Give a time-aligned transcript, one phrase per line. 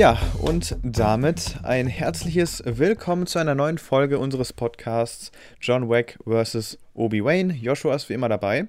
[0.00, 6.78] Ja, und damit ein herzliches Willkommen zu einer neuen Folge unseres Podcasts John Wick vs.
[6.94, 7.50] Obi-Wan.
[7.50, 8.66] Joshua ist wie immer dabei.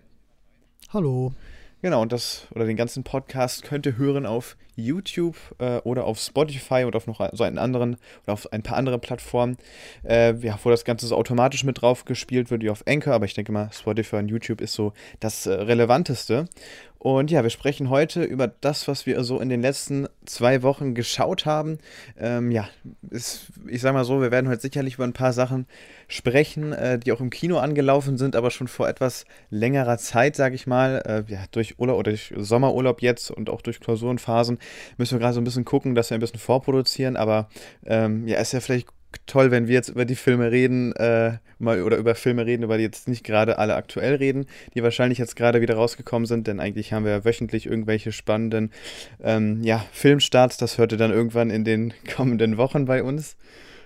[0.90, 1.32] Hallo.
[1.82, 6.20] Genau, und das oder den ganzen Podcast könnt ihr hören auf YouTube äh, oder auf
[6.20, 9.58] Spotify und auf noch so einen anderen oder auf ein paar andere Plattformen.
[10.04, 13.26] Äh, ja, wo das Ganze so automatisch mit drauf gespielt wird, wie auf Anchor, aber
[13.26, 16.48] ich denke mal, Spotify und YouTube ist so das äh, Relevanteste.
[17.04, 20.94] Und ja, wir sprechen heute über das, was wir so in den letzten zwei Wochen
[20.94, 21.80] geschaut haben.
[22.16, 22.70] Ähm, ja,
[23.10, 25.66] ist, ich sag mal so, wir werden heute sicherlich über ein paar Sachen
[26.08, 30.54] sprechen, äh, die auch im Kino angelaufen sind, aber schon vor etwas längerer Zeit, sage
[30.54, 31.02] ich mal.
[31.28, 34.60] Äh, ja, durch Urlaub oder durch Sommerurlaub jetzt und auch durch Klausurenphasen
[34.98, 37.16] müssen wir gerade so ein bisschen gucken, dass wir ein bisschen vorproduzieren.
[37.16, 37.50] Aber
[37.86, 38.88] ähm, ja, ist ja vielleicht
[39.26, 42.78] toll, wenn wir jetzt über die Filme reden, äh, mal oder über Filme reden, über
[42.78, 46.60] die jetzt nicht gerade alle aktuell reden, die wahrscheinlich jetzt gerade wieder rausgekommen sind, denn
[46.60, 48.72] eigentlich haben wir ja wöchentlich irgendwelche spannenden
[49.22, 50.58] ähm, ja, Filmstarts.
[50.58, 53.38] Das hörte dann irgendwann in den kommenden Wochen bei uns.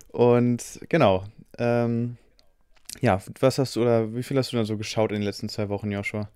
[0.09, 1.25] Und genau.
[1.57, 2.17] Ähm,
[3.01, 5.49] ja, was hast du oder wie viel hast du dann so geschaut in den letzten
[5.49, 6.29] zwei Wochen, Joshua?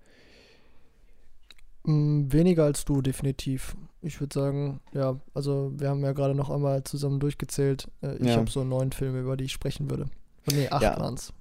[1.84, 3.74] Mm, weniger als du, definitiv.
[4.02, 7.88] Ich würde sagen, ja, also wir haben ja gerade noch einmal zusammen durchgezählt.
[8.02, 8.36] Äh, ich ja.
[8.36, 10.04] habe so neun Filme, über die ich sprechen würde.
[10.46, 10.98] Und nee, acht ja.
[10.98, 11.32] waren es.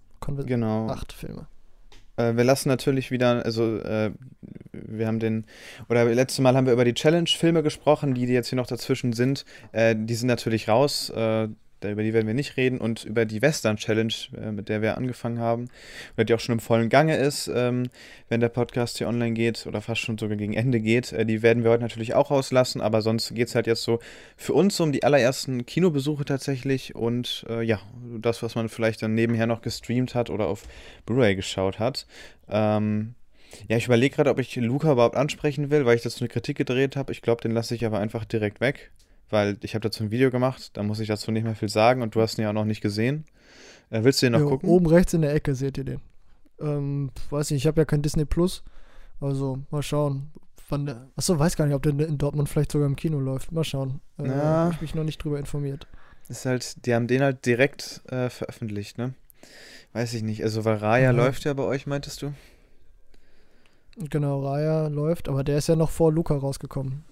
[0.45, 0.87] Genau.
[0.89, 1.47] Acht Filme.
[2.17, 4.11] Äh, wir lassen natürlich wieder, also äh,
[4.73, 5.45] wir haben den,
[5.87, 9.13] oder letztes Mal haben wir über die Challenge-Filme gesprochen, die, die jetzt hier noch dazwischen
[9.13, 9.45] sind.
[9.71, 11.11] Äh, die sind natürlich raus.
[11.84, 14.98] Über die werden wir nicht reden, und über die Western Challenge, äh, mit der wir
[14.98, 15.70] angefangen haben,
[16.16, 17.90] oder die auch schon im vollen Gange ist, ähm,
[18.28, 21.14] wenn der Podcast hier online geht oder fast schon sogar gegen Ende geht.
[21.14, 24.00] Äh, die werden wir heute natürlich auch auslassen, aber sonst geht es halt jetzt so
[24.36, 27.80] für uns um die allerersten Kinobesuche tatsächlich und äh, ja,
[28.20, 30.64] das, was man vielleicht dann nebenher noch gestreamt hat oder auf
[31.06, 32.06] Blu-ray geschaut hat.
[32.50, 33.16] Ähm,
[33.67, 36.58] ja, ich überlege gerade, ob ich Luca überhaupt ansprechen will, weil ich dazu eine Kritik
[36.58, 37.11] gedreht habe.
[37.11, 38.92] Ich glaube, den lasse ich aber einfach direkt weg
[39.30, 42.02] weil ich habe dazu ein Video gemacht, da muss ich dazu nicht mehr viel sagen
[42.02, 43.26] und du hast ihn ja auch noch nicht gesehen.
[43.90, 44.70] Äh, willst du den noch ja, gucken?
[44.70, 46.02] Oben rechts in der Ecke seht ihr den.
[46.60, 48.64] Ähm, weiß nicht, ich habe ja kein Disney Plus.
[49.20, 50.32] Also mal schauen.
[50.70, 53.52] Wann der, achso, weiß gar nicht, ob der in Dortmund vielleicht sogar im Kino läuft.
[53.52, 54.02] Mal schauen.
[54.20, 54.36] Äh, ja.
[54.36, 55.88] Habe ich mich noch nicht drüber informiert.
[56.28, 59.16] Ist halt, die haben den halt direkt äh, veröffentlicht, ne?
[59.94, 60.44] Weiß ich nicht.
[60.44, 61.17] Also, weil Raya mhm.
[61.17, 62.34] läuft ja bei euch, meintest du?
[63.98, 67.04] Genau, Raya läuft, aber der ist ja noch vor Luca rausgekommen.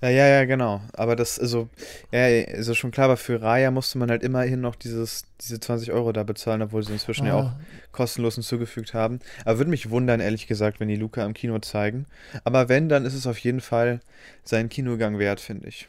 [0.00, 0.82] Ja, ja, ja, genau.
[0.92, 1.68] Aber das, also,
[2.12, 5.92] ja, ist schon klar, aber für Raya musste man halt immerhin noch dieses, diese 20
[5.92, 7.28] Euro da bezahlen, obwohl sie inzwischen ah.
[7.28, 7.52] ja auch
[7.92, 9.20] kostenlos hinzugefügt haben.
[9.44, 12.06] Aber würde mich wundern, ehrlich gesagt, wenn die Luca im Kino zeigen.
[12.44, 14.00] Aber wenn, dann ist es auf jeden Fall
[14.44, 15.88] seinen Kinogang wert, finde ich.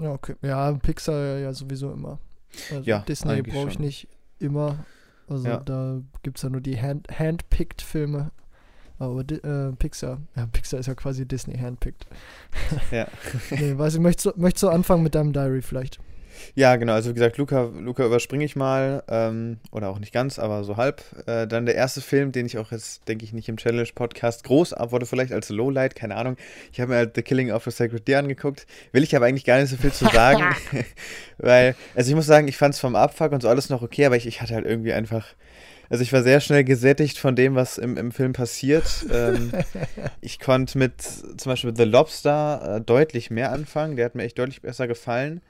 [0.00, 0.36] Ja, okay.
[0.42, 2.18] Ja, Pixar ja sowieso immer.
[2.70, 4.08] Also ja, Disney brauche ich nicht
[4.38, 4.84] immer.
[5.28, 5.58] Also ja.
[5.58, 8.30] da gibt es ja nur die Hand handpicked Filme.
[8.98, 12.06] Aber äh, Pixar, ja, Pixar ist ja quasi Disney handpicked.
[12.90, 13.06] Ja.
[13.50, 16.00] nee, weiß ich, möchtest du, möchtest du anfangen mit deinem Diary vielleicht?
[16.54, 16.94] Ja, genau.
[16.94, 19.02] Also wie gesagt, Luca, Luca überspringe ich mal.
[19.08, 21.02] Ähm, oder auch nicht ganz, aber so halb.
[21.26, 24.74] Äh, dann der erste Film, den ich auch jetzt, denke ich, nicht im Challenge-Podcast groß
[24.90, 26.36] wurde vielleicht als Lowlight, keine Ahnung.
[26.72, 28.66] Ich habe mir halt The Killing of a Sacred Deer angeguckt.
[28.92, 30.44] Will ich aber eigentlich gar nicht so viel zu sagen.
[31.38, 34.06] Weil, also ich muss sagen, ich fand es vom Abfuck und so alles noch okay,
[34.06, 35.26] aber ich, ich hatte halt irgendwie einfach
[35.90, 39.06] also ich war sehr schnell gesättigt von dem, was im, im Film passiert.
[39.12, 39.52] ähm,
[40.20, 43.96] ich konnte mit zum Beispiel The Lobster äh, deutlich mehr anfangen.
[43.96, 45.40] Der hat mir echt deutlich besser gefallen.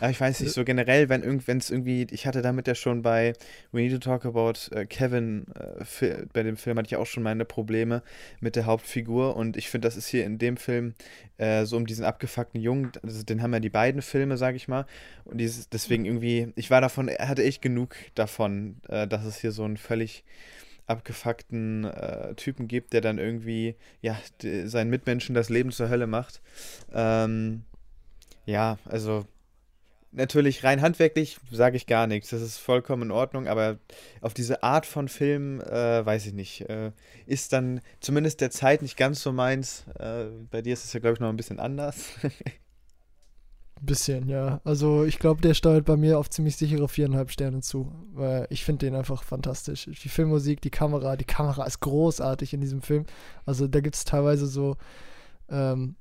[0.00, 3.32] Aber ich weiß nicht, so generell, wenn es irgendwie, ich hatte damit ja schon bei
[3.72, 7.22] We Need to Talk About äh, Kevin, äh, bei dem Film hatte ich auch schon
[7.22, 8.02] meine Probleme
[8.40, 10.94] mit der Hauptfigur und ich finde, das ist hier in dem Film
[11.38, 14.68] äh, so um diesen abgefuckten Jungen, also den haben ja die beiden Filme, sag ich
[14.68, 14.86] mal,
[15.24, 19.52] und dieses, deswegen irgendwie, ich war davon, hatte echt genug davon, äh, dass es hier
[19.52, 20.24] so einen völlig
[20.86, 24.16] abgefuckten äh, Typen gibt, der dann irgendwie, ja,
[24.64, 26.40] seinen Mitmenschen das Leben zur Hölle macht.
[26.92, 27.64] Ähm,
[28.44, 29.26] ja, also
[30.16, 32.30] natürlich rein handwerklich sage ich gar nichts.
[32.30, 33.78] Das ist vollkommen in Ordnung, aber
[34.20, 36.92] auf diese Art von Film, äh, weiß ich nicht, äh,
[37.26, 39.84] ist dann zumindest der Zeit nicht ganz so meins.
[39.98, 42.06] Äh, bei dir ist es ja, glaube ich, noch ein bisschen anders.
[43.80, 44.60] bisschen, ja.
[44.64, 47.92] Also ich glaube, der steuert bei mir auf ziemlich sichere viereinhalb Sterne zu.
[48.12, 49.84] Weil ich finde den einfach fantastisch.
[49.84, 53.04] Die Filmmusik, die Kamera, die Kamera ist großartig in diesem Film.
[53.44, 54.76] Also da gibt es teilweise so,
[55.50, 55.96] ähm,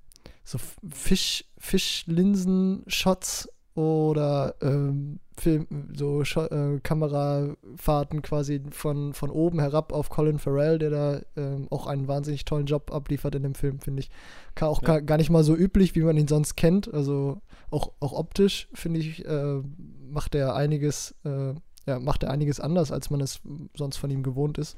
[0.45, 0.57] so
[0.89, 10.39] Fisch, Fischlinsen-Shots oder ähm, Film, so äh, Kamerafahrten quasi von, von oben herab auf Colin
[10.39, 14.09] Farrell, der da ähm, auch einen wahnsinnig tollen Job abliefert in dem Film, finde ich.
[14.55, 15.01] Kann auch ja.
[15.01, 16.91] gar nicht mal so üblich, wie man ihn sonst kennt.
[16.93, 19.61] Also auch, auch optisch, finde ich, äh,
[20.09, 21.53] macht er einiges, äh,
[21.85, 23.41] ja, macht er einiges anders, als man es
[23.75, 24.77] sonst von ihm gewohnt ist.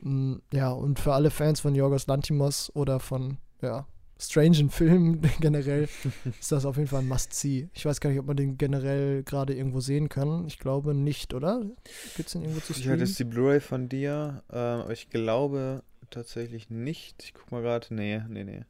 [0.00, 3.86] Mm, ja, und für alle Fans von Jorgos Lantimos oder von, ja,
[4.22, 5.88] strangen Film generell
[6.40, 7.68] ist das auf jeden Fall ein Must-See.
[7.74, 10.46] Ich weiß gar nicht, ob man den generell gerade irgendwo sehen kann.
[10.46, 11.62] Ich glaube nicht, oder?
[12.16, 12.82] Gibt es den irgendwo zu streamen?
[12.82, 17.22] Ich hatte jetzt die Blu-ray von dir, äh, aber ich glaube tatsächlich nicht.
[17.24, 17.92] Ich guck mal gerade.
[17.94, 18.64] Nee, nee, nee.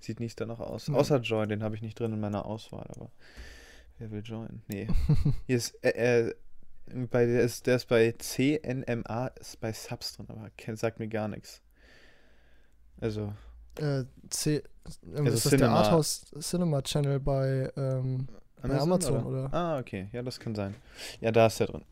[0.00, 0.88] Sieht nicht danach aus.
[0.88, 0.94] Mhm.
[0.94, 3.10] Außer Join, den habe ich nicht drin in meiner Auswahl, aber
[3.98, 4.62] wer will Join?
[4.68, 4.88] Nee.
[5.46, 6.34] Hier ist, äh, äh,
[7.10, 11.28] bei, der, ist, der ist bei CNMA, ist bei Subs drin, aber sagt mir gar
[11.28, 11.62] nichts.
[13.00, 13.32] Also,
[13.78, 14.62] äh, C
[15.12, 15.66] also ist das Cinema.
[15.66, 18.28] der Arthouse Cinema Channel bei, ähm,
[18.62, 19.44] Amazon, bei Amazon, oder?
[19.44, 19.54] oder?
[19.54, 20.08] Ah, okay.
[20.12, 20.74] Ja, das kann sein.
[21.20, 21.82] Ja, da ist der drin.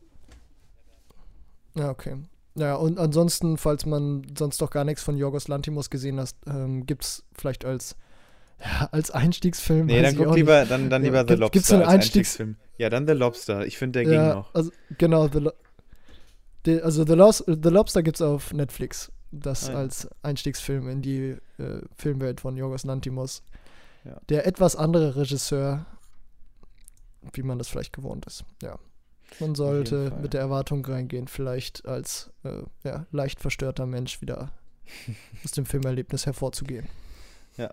[1.75, 2.17] Ja, okay.
[2.55, 6.87] Ja, und ansonsten, falls man sonst doch gar nichts von Jorgos Lantimos gesehen hat, ähm,
[6.87, 7.95] gibt es vielleicht als,
[8.59, 9.85] ja, als Einstiegsfilm.
[9.85, 11.51] Nee, dann guck lieber, dann, dann lieber ja, The Lobster.
[11.51, 12.55] Gibt es einen Einstiegsfilm?
[12.77, 13.65] Ja, dann The Lobster.
[13.65, 14.53] Ich finde, der ja, ging noch.
[14.53, 15.51] Also, genau, The Lo
[16.83, 19.75] also The, Los The Lobster gibt es auf Netflix das Nein.
[19.77, 23.43] als Einstiegsfilm in die äh, Filmwelt von Yorgos Lantimos.
[24.03, 24.19] Ja.
[24.29, 25.85] Der etwas andere Regisseur,
[27.33, 28.45] wie man das vielleicht gewohnt ist.
[28.61, 28.79] Ja.
[29.39, 34.51] Man sollte mit der Erwartung reingehen, vielleicht als äh, ja, leicht verstörter Mensch wieder
[35.43, 36.87] aus dem Filmerlebnis hervorzugehen.
[37.57, 37.71] Ja.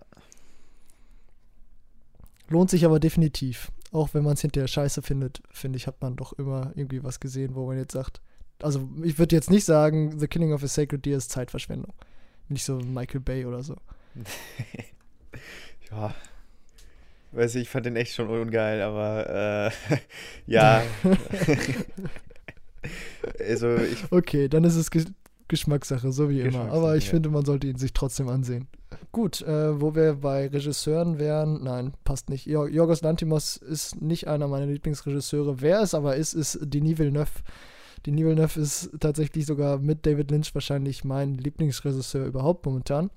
[2.49, 3.71] Lohnt sich aber definitiv.
[3.93, 7.21] Auch wenn man es hinterher scheiße findet, finde ich, hat man doch immer irgendwie was
[7.21, 8.21] gesehen, wo man jetzt sagt,
[8.63, 11.93] also ich würde jetzt nicht sagen, The Killing of a Sacred Deer ist Zeitverschwendung.
[12.49, 13.77] Nicht so Michael Bay oder so.
[15.91, 16.15] ja.
[17.33, 19.97] Weiß ich, ich fand den echt schon ungeil, aber äh,
[20.47, 20.83] ja.
[23.41, 25.05] also ich, okay, dann ist es Ge
[25.47, 26.73] Geschmackssache, so wie immer.
[26.73, 27.11] Aber ich ja.
[27.11, 28.67] finde, man sollte ihn sich trotzdem ansehen.
[29.13, 32.47] Gut, äh, wo wir bei Regisseuren wären, nein, passt nicht.
[32.47, 35.61] Jorgos Lantimos ist nicht einer meiner Lieblingsregisseure.
[35.61, 37.31] Wer es aber ist, ist Denis Villeneuve
[38.07, 43.11] Denis Villeneuve ist tatsächlich sogar mit David Lynch wahrscheinlich mein Lieblingsregisseur überhaupt momentan.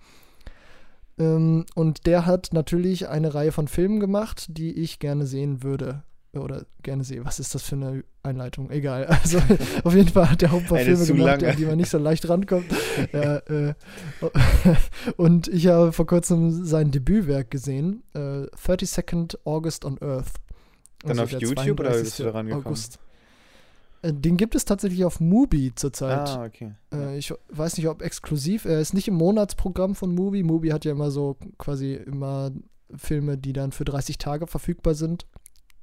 [1.19, 6.03] Ähm, und der hat natürlich eine Reihe von Filmen gemacht, die ich gerne sehen würde.
[6.33, 7.25] Oder gerne sehe.
[7.25, 8.69] Was ist das für eine Einleitung?
[8.69, 9.07] Egal.
[9.23, 9.39] Also
[9.83, 12.65] auf jeden Fall hat der paar Filme gemacht, an die man nicht so leicht rankommt.
[13.11, 13.73] ja, äh,
[15.15, 18.03] und ich habe vor kurzem sein Debütwerk gesehen.
[18.13, 20.33] Äh, 32nd August on Earth.
[21.01, 22.67] Dann also auf YouTube oder bist du da rangekommen?
[22.67, 22.99] August.
[24.01, 26.29] Äh, den gibt es tatsächlich auf Mubi zurzeit.
[26.29, 26.73] Ah, okay.
[26.93, 28.65] Äh, ich weiß nicht, ob exklusiv.
[28.65, 30.43] Er ist nicht im Monatsprogramm von Mubi.
[30.43, 32.51] Mubi hat ja immer so quasi immer
[32.95, 35.25] Filme, die dann für 30 Tage verfügbar sind.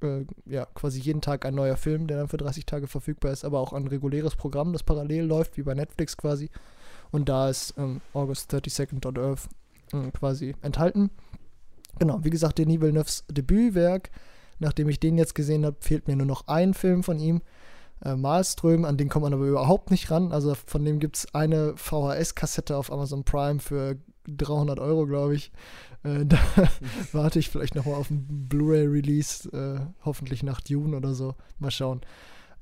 [0.02, 3.44] Äh, ja, quasi jeden Tag ein neuer Film, der dann für 30 Tage verfügbar ist,
[3.44, 6.50] aber auch ein reguläres Programm, das parallel läuft, wie bei Netflix quasi.
[7.10, 9.48] Und da ist ähm, August 32nd on Earth
[9.92, 11.10] äh, quasi enthalten.
[11.98, 14.10] Genau, wie gesagt, Denis Villeneuves Debütwerk.
[14.58, 17.42] Nachdem ich den jetzt gesehen habe, fehlt mir nur noch ein Film von ihm
[18.04, 20.32] äh, Malström, an den kommt man aber überhaupt nicht ran.
[20.32, 23.96] Also von dem gibt es eine VHS-Kassette auf Amazon Prime für
[24.28, 25.52] 300 Euro, glaube ich.
[26.02, 26.38] Äh, da
[27.12, 31.34] warte ich vielleicht nochmal auf einen Blu-ray-Release, äh, hoffentlich nach Dune oder so.
[31.58, 32.00] Mal schauen.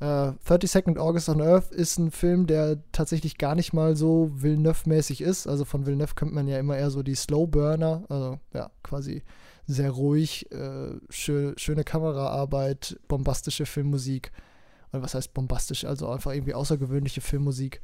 [0.01, 5.21] Uh, 32nd August on Earth ist ein Film, der tatsächlich gar nicht mal so Villeneuve-mäßig
[5.21, 5.47] ist.
[5.47, 9.23] Also von Villeneuve kennt man ja immer eher so die Slow Burner, also ja, quasi
[9.69, 14.33] sehr ruhig, äh, schön, schöne Kameraarbeit, bombastische Filmmusik
[14.93, 17.81] was heißt bombastisch, also einfach irgendwie außergewöhnliche Filmmusik.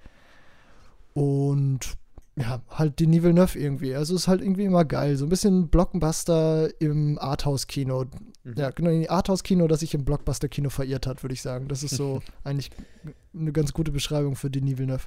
[1.14, 1.96] Und
[2.36, 3.94] ja, halt Denis Villeneuve irgendwie.
[3.94, 5.16] Also ist halt irgendwie immer geil.
[5.16, 8.04] So ein bisschen Blockbuster im Arthouse-Kino.
[8.44, 8.54] Mhm.
[8.56, 11.66] Ja, genau, ein Arthouse-Kino, das sich im Blockbuster-Kino verirrt hat, würde ich sagen.
[11.66, 12.70] Das ist so eigentlich
[13.34, 15.06] eine ganz gute Beschreibung für Denis Villeneuve.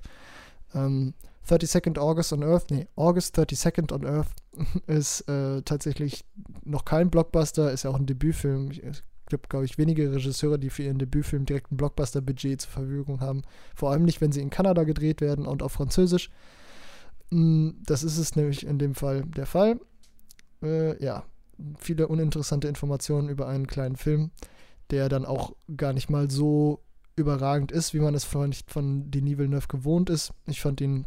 [0.73, 1.13] Ähm,
[1.47, 4.29] 32nd August on Earth, nee, August 32nd on Earth
[4.87, 6.23] ist äh, tatsächlich
[6.63, 8.71] noch kein Blockbuster, ist ja auch ein Debütfilm.
[8.71, 8.83] Ich,
[9.31, 13.41] gibt, glaube ich, wenige Regisseure, die für ihren Debütfilm direkt ein Blockbuster-Budget zur Verfügung haben.
[13.75, 16.29] Vor allem nicht, wenn sie in Kanada gedreht werden und auf Französisch.
[17.31, 19.79] Mm, das ist es nämlich in dem Fall der Fall.
[20.61, 21.23] Äh, ja,
[21.77, 24.31] viele uninteressante Informationen über einen kleinen Film,
[24.91, 26.83] der dann auch gar nicht mal so
[27.15, 30.33] überragend ist, wie man es von, von Denis Villeneuve gewohnt ist.
[30.45, 31.05] Ich fand ihn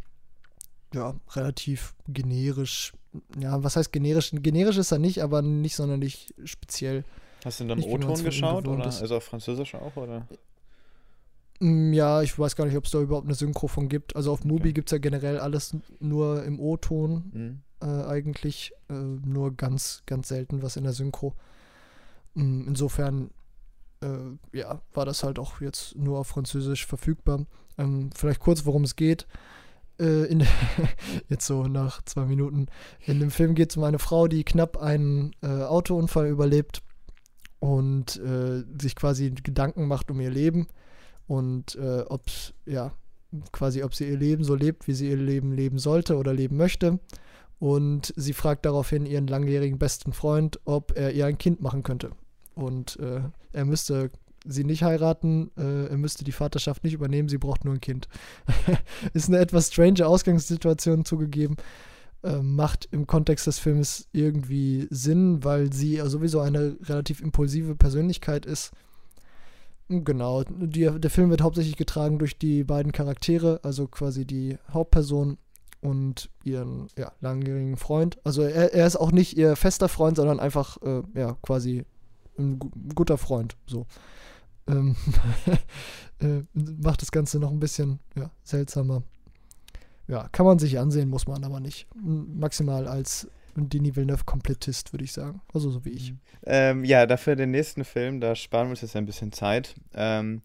[0.93, 2.93] ja relativ generisch.
[3.39, 4.31] Ja, was heißt generisch?
[4.33, 7.05] Generisch ist er nicht, aber nicht sonderlich speziell.
[7.45, 10.27] Hast du denn dann O-Ton geschaut oder also auf Französisch auch oder?
[11.59, 14.15] Mm, ja, ich weiß gar nicht, ob es da überhaupt eine Synchro von gibt.
[14.15, 14.73] Also auf Mubi okay.
[14.73, 17.61] gibt es ja generell alles nur im O-Ton mhm.
[17.87, 18.73] äh, eigentlich.
[18.89, 21.35] Äh, nur ganz, ganz selten was in der Synchro.
[22.33, 23.29] Mhm, insofern,
[24.01, 27.45] äh, ja, war das halt auch jetzt nur auf Französisch verfügbar.
[27.77, 29.27] Ähm, vielleicht kurz, worum es geht.
[29.99, 30.47] Äh, in,
[31.29, 32.65] jetzt so nach zwei Minuten.
[33.05, 36.81] In dem Film geht es um eine Frau, die knapp einen äh, Autounfall überlebt
[37.59, 40.67] und äh, sich quasi Gedanken macht um ihr Leben
[41.27, 42.23] und äh, ob
[42.65, 42.93] ja
[43.51, 46.57] quasi ob sie ihr Leben so lebt, wie sie ihr Leben leben sollte oder leben
[46.57, 46.99] möchte.
[47.59, 52.11] Und sie fragt daraufhin ihren langjährigen besten Freund, ob er ihr ein Kind machen könnte.
[52.53, 53.21] Und äh,
[53.53, 54.11] er müsste
[54.45, 58.07] sie nicht heiraten, äh, er müsste die Vaterschaft nicht übernehmen, sie braucht nur ein Kind.
[59.13, 61.55] Ist eine etwas strange Ausgangssituation zugegeben.
[62.25, 68.45] Äh, macht im Kontext des Films irgendwie Sinn, weil sie sowieso eine relativ impulsive Persönlichkeit
[68.45, 68.71] ist
[69.87, 75.37] Genau, die, der Film wird hauptsächlich getragen durch die beiden Charaktere, also quasi die Hauptperson
[75.79, 78.17] und ihren ja, langjährigen Freund.
[78.23, 81.85] Also er, er, ist auch nicht ihr fester Freund, sondern einfach äh, ja quasi
[82.39, 82.57] ein
[82.95, 83.55] guter Freund.
[83.67, 83.85] So
[84.67, 84.95] ähm,
[86.19, 89.03] äh, macht das Ganze noch ein bisschen ja, seltsamer.
[90.07, 91.87] Ja, kann man sich ansehen, muss man aber nicht.
[91.95, 95.41] Maximal als Denis Villeneuve-Komplettist, würde ich sagen.
[95.53, 96.13] Also so wie ich.
[96.45, 99.75] Ähm, ja, dafür den nächsten Film, da sparen wir uns jetzt ein bisschen Zeit.
[99.93, 100.41] Ähm,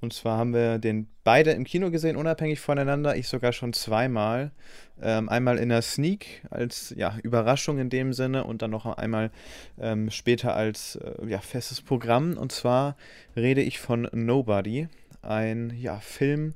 [0.00, 3.16] und zwar haben wir den beide im Kino gesehen, unabhängig voneinander.
[3.16, 4.52] Ich sogar schon zweimal.
[5.00, 9.30] Ähm, einmal in der Sneak als ja, Überraschung in dem Sinne und dann noch einmal
[9.78, 12.36] ähm, später als äh, ja, festes Programm.
[12.36, 12.96] Und zwar
[13.36, 14.88] rede ich von Nobody,
[15.22, 16.54] ein ja, Film,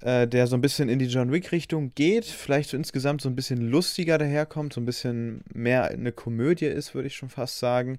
[0.00, 3.34] äh, der so ein bisschen in die John Wick-Richtung geht, vielleicht so insgesamt so ein
[3.34, 7.98] bisschen lustiger daherkommt, so ein bisschen mehr eine Komödie ist, würde ich schon fast sagen.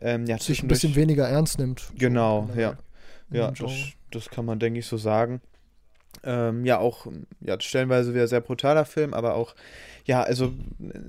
[0.00, 1.90] Ähm, ja, Sich ein bisschen weniger ernst nimmt.
[1.98, 2.76] Genau, so ja.
[3.32, 3.72] Ja, das,
[4.10, 5.40] das kann man, denke ich, so sagen.
[6.22, 7.06] Ähm, ja, auch
[7.40, 9.54] ja, stellenweise wieder sehr brutaler Film, aber auch
[10.10, 10.52] ja, also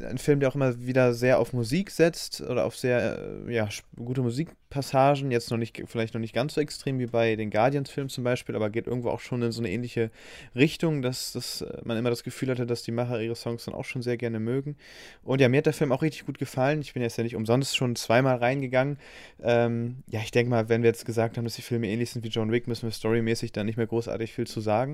[0.10, 3.18] ein Film, der auch immer wieder sehr auf Musik setzt oder auf sehr
[3.48, 5.32] äh, ja, gute Musikpassagen.
[5.32, 8.56] Jetzt noch nicht, vielleicht noch nicht ganz so extrem wie bei den Guardians-Filmen zum Beispiel,
[8.56, 10.12] aber geht irgendwo auch schon in so eine ähnliche
[10.56, 13.74] Richtung, dass, dass äh, man immer das Gefühl hatte, dass die Macher ihre Songs dann
[13.74, 14.76] auch schon sehr gerne mögen.
[15.24, 16.82] Und ja, mir hat der Film auch richtig gut gefallen.
[16.82, 18.98] Ich bin jetzt ja nicht umsonst schon zweimal reingegangen.
[19.42, 22.24] Ähm, ja, ich denke mal, wenn wir jetzt gesagt haben, dass die Filme ähnlich sind
[22.24, 24.91] wie John Wick, müssen wir storymäßig dann nicht mehr großartig viel zu sagen.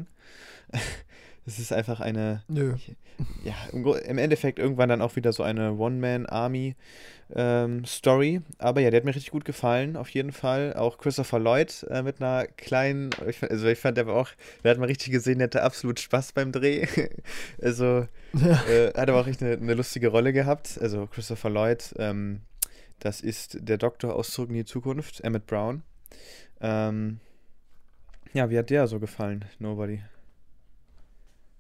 [1.48, 2.44] Es ist einfach eine.
[2.50, 2.74] Nö.
[3.46, 8.36] Ja, im, im, Endeffekt irgendwann dann auch wieder so eine One-Man-Army-Story.
[8.36, 10.74] Ähm, Aber ja, der hat mir richtig gut gefallen, auf jeden Fall.
[10.74, 13.12] Auch Christopher Lloyd äh, mit einer kleinen.
[13.28, 14.28] Ich, also, ich fand, der war auch.
[14.64, 16.86] Der hat mal richtig gesehen, der hatte absolut Spaß beim Dreh.
[17.62, 18.64] also, ja.
[18.70, 20.78] äh, hat aber auch richtig eine, eine, lustige Rolle gehabt.
[20.82, 22.42] Also, Christopher Lloyd, ähm,
[23.00, 25.84] das ist der Doktor aus Zurück in die Zukunft, Emmett Brown.
[26.60, 27.22] Ähm,
[28.38, 30.02] ja, wie hat der so gefallen, Nobody?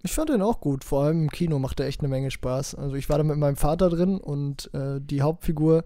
[0.04, 2.76] Ich fand den auch gut, vor allem im Kino macht er echt eine Menge Spaß.
[2.76, 5.86] Also ich war da mit meinem Vater drin und äh, die Hauptfigur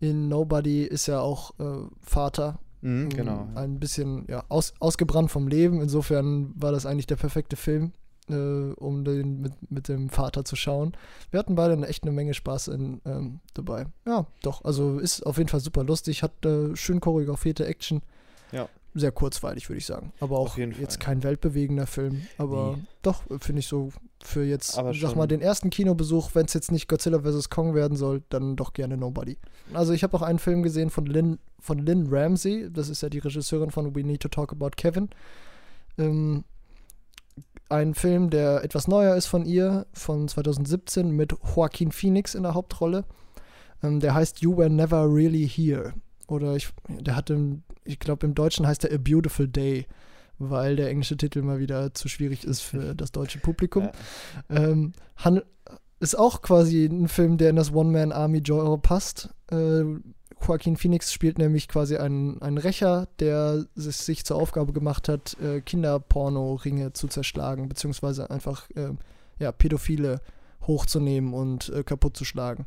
[0.00, 2.58] in Nobody ist ja auch äh, Vater.
[2.80, 3.46] Mhm, genau.
[3.54, 5.82] Ein bisschen ja, aus, ausgebrannt vom Leben.
[5.82, 7.92] Insofern war das eigentlich der perfekte Film,
[8.30, 10.96] äh, um den mit, mit dem Vater zu schauen.
[11.30, 13.86] Wir hatten beide eine, echt eine Menge Spaß in, ähm, dabei.
[14.06, 14.64] Ja, doch.
[14.64, 18.00] Also ist auf jeden Fall super lustig, hat äh, schön choreografierte Action.
[18.52, 20.12] Ja sehr kurzweilig, würde ich sagen.
[20.20, 22.22] Aber auch jetzt kein weltbewegender Film.
[22.38, 22.84] Aber nee.
[23.02, 23.90] doch, finde ich so
[24.22, 27.50] für jetzt, aber sag mal, den ersten Kinobesuch, wenn es jetzt nicht Godzilla vs.
[27.50, 29.36] Kong werden soll, dann doch gerne Nobody.
[29.72, 33.08] Also ich habe auch einen Film gesehen von Lynn, von Lynn Ramsey, das ist ja
[33.08, 35.10] die Regisseurin von We Need to Talk About Kevin.
[35.98, 36.44] Ähm,
[37.68, 42.54] ein Film, der etwas neuer ist von ihr, von 2017, mit Joaquin Phoenix in der
[42.54, 43.04] Hauptrolle.
[43.82, 45.94] Ähm, der heißt You Were Never Really Here.
[46.28, 49.86] Oder ich, der hat im, ich glaube, im Deutschen heißt er A Beautiful Day,
[50.38, 53.90] weil der englische Titel mal wieder zu schwierig ist für das deutsche Publikum.
[54.50, 54.68] Ja.
[54.68, 54.92] Ähm,
[56.00, 59.30] ist auch quasi ein Film, der in das One-Man-Army-Genre passt.
[59.50, 59.84] Äh,
[60.46, 65.36] Joaquin Phoenix spielt nämlich quasi einen, einen Rächer, der sich, sich zur Aufgabe gemacht hat,
[65.40, 68.90] äh, Kinderporno-Ringe zu zerschlagen, beziehungsweise einfach äh,
[69.38, 70.20] ja, Pädophile
[70.66, 72.66] hochzunehmen und äh, kaputt zu schlagen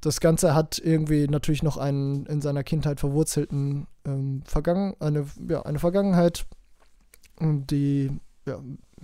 [0.00, 5.62] das Ganze hat irgendwie natürlich noch einen in seiner Kindheit verwurzelten ähm, Vergangen eine, ja,
[5.62, 6.46] eine Vergangenheit,
[7.40, 8.10] die
[8.46, 8.60] ja,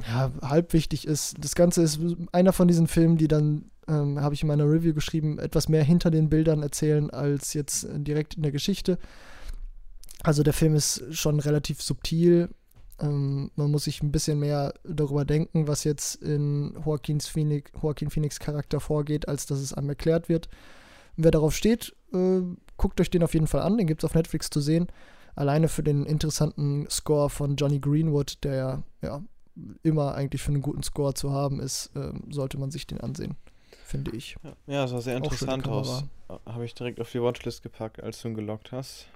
[0.06, 1.36] ja, halb wichtig ist.
[1.40, 2.00] Das Ganze ist
[2.32, 5.84] einer von diesen Filmen, die dann, ähm, habe ich in meiner Review geschrieben, etwas mehr
[5.84, 8.98] hinter den Bildern erzählen als jetzt direkt in der Geschichte.
[10.22, 12.48] Also der Film ist schon relativ subtil.
[12.98, 18.10] Ähm, man muss sich ein bisschen mehr darüber denken, was jetzt in Joaquins Phoenix, Joaquin
[18.10, 20.48] Phoenix Charakter vorgeht, als dass es einem erklärt wird.
[21.16, 22.40] Wer darauf steht, äh,
[22.76, 24.86] guckt euch den auf jeden Fall an, den gibt es auf Netflix zu sehen.
[25.34, 29.22] Alleine für den interessanten Score von Johnny Greenwood, der ja
[29.82, 33.36] immer eigentlich für einen guten Score zu haben ist, äh, sollte man sich den ansehen,
[33.84, 34.36] finde ich.
[34.66, 36.04] Ja, es sah sehr interessant aus.
[36.44, 39.06] Habe ich direkt auf die Watchlist gepackt, als du ihn gelockt hast.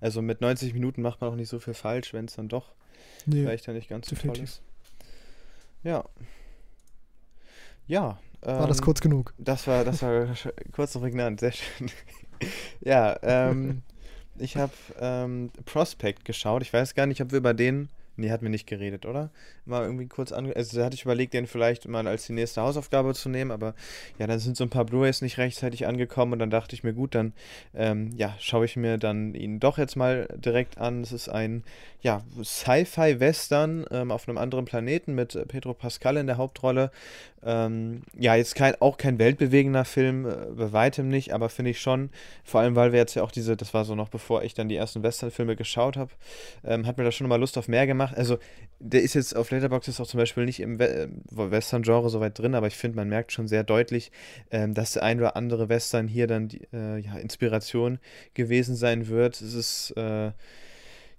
[0.00, 2.72] Also mit 90 Minuten macht man auch nicht so viel falsch, wenn es dann doch
[3.26, 4.38] nee, vielleicht dann nicht ganz so definitiv.
[4.38, 4.62] toll ist.
[5.82, 6.04] Ja.
[7.86, 8.18] Ja.
[8.42, 9.34] Ähm, war das ähm, kurz genug?
[9.38, 10.28] Das war, das war
[10.72, 11.90] kurz und prägnant, sehr schön.
[12.80, 13.82] ja, ähm,
[14.38, 16.62] ich habe ähm, Prospect geschaut.
[16.62, 19.30] Ich weiß gar nicht, ob wir über den Nee, hatten wir nicht geredet, oder?
[19.64, 20.52] Mal irgendwie kurz an.
[20.52, 23.74] Also da hatte ich überlegt, den vielleicht mal als die nächste Hausaufgabe zu nehmen, aber
[24.18, 26.94] ja, dann sind so ein paar Blu-rays nicht rechtzeitig angekommen und dann dachte ich mir,
[26.94, 27.32] gut, dann
[27.74, 31.02] ähm, ja, schaue ich mir dann ihn doch jetzt mal direkt an.
[31.02, 31.62] Es ist ein
[32.02, 36.90] ja, Sci-Fi-Western ähm, auf einem anderen Planeten mit Pedro Pascal in der Hauptrolle.
[37.42, 41.80] Ähm, ja, jetzt kein, auch kein weltbewegender Film, äh, bei weitem nicht, aber finde ich
[41.80, 42.10] schon,
[42.42, 44.68] vor allem weil wir jetzt ja auch diese, das war so noch bevor ich dann
[44.68, 46.10] die ersten Western-Filme geschaut habe,
[46.64, 48.16] ähm, hat mir da schon mal Lust auf mehr gemacht.
[48.16, 48.38] Also,
[48.80, 52.20] der ist jetzt auf Letterboxd ist auch zum Beispiel nicht im We äh, Western-Genre so
[52.20, 54.10] weit drin, aber ich finde, man merkt schon sehr deutlich,
[54.50, 58.00] ähm, dass der ein oder andere Western hier dann die äh, ja, Inspiration
[58.34, 59.40] gewesen sein wird.
[59.40, 59.90] Es ist.
[59.92, 60.32] Äh,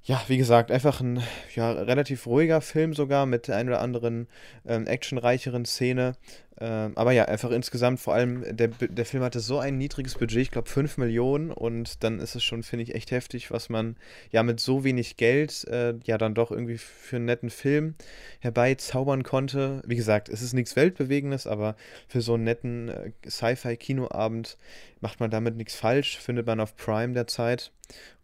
[0.04, 1.22] ja, wie gesagt, einfach ein
[1.56, 4.28] ja, relativ ruhiger Film sogar mit der ein oder anderen
[4.66, 6.14] ähm, actionreicheren Szene.
[6.62, 10.42] Ähm, aber ja, einfach insgesamt vor allem, der, der Film hatte so ein niedriges Budget,
[10.42, 13.96] ich glaube 5 Millionen und dann ist es schon, finde ich, echt heftig, was man
[14.32, 17.96] ja mit so wenig Geld äh, ja dann doch irgendwie für einen netten Film
[18.40, 19.82] herbeizaubern konnte.
[19.86, 21.76] Wie gesagt, es ist nichts Weltbewegendes, aber
[22.08, 24.58] für so einen netten äh, Sci-Fi-Kinoabend
[25.02, 27.72] macht man damit nichts falsch, findet man auf Prime derzeit.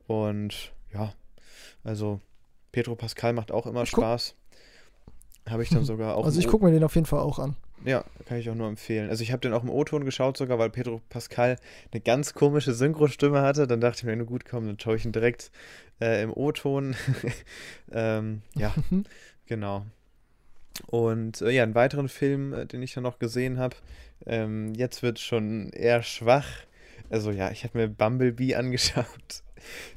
[0.08, 1.14] Und ja,
[1.86, 2.20] also
[2.72, 4.36] Pedro Pascal macht auch immer Spaß.
[5.48, 6.26] Habe ich dann sogar auch.
[6.26, 7.56] Also ich gucke mir den auf jeden Fall auch an.
[7.86, 9.10] Ja, kann ich auch nur empfehlen.
[9.10, 11.58] Also ich habe den auch im O-Ton geschaut sogar, weil Pedro Pascal
[11.92, 13.68] eine ganz komische Synchrostimme hatte.
[13.68, 15.52] Dann dachte ich mir, nur gut, komm, dann schaue ich ihn direkt
[16.02, 16.96] äh, im O-Ton.
[17.92, 18.74] ähm, ja,
[19.46, 19.86] genau.
[20.88, 23.76] Und äh, ja, einen weiteren Film, äh, den ich dann noch gesehen habe.
[24.26, 26.48] Ähm, jetzt wird schon eher schwach.
[27.12, 29.44] Also ja, ich habe mir Bumblebee angeschaut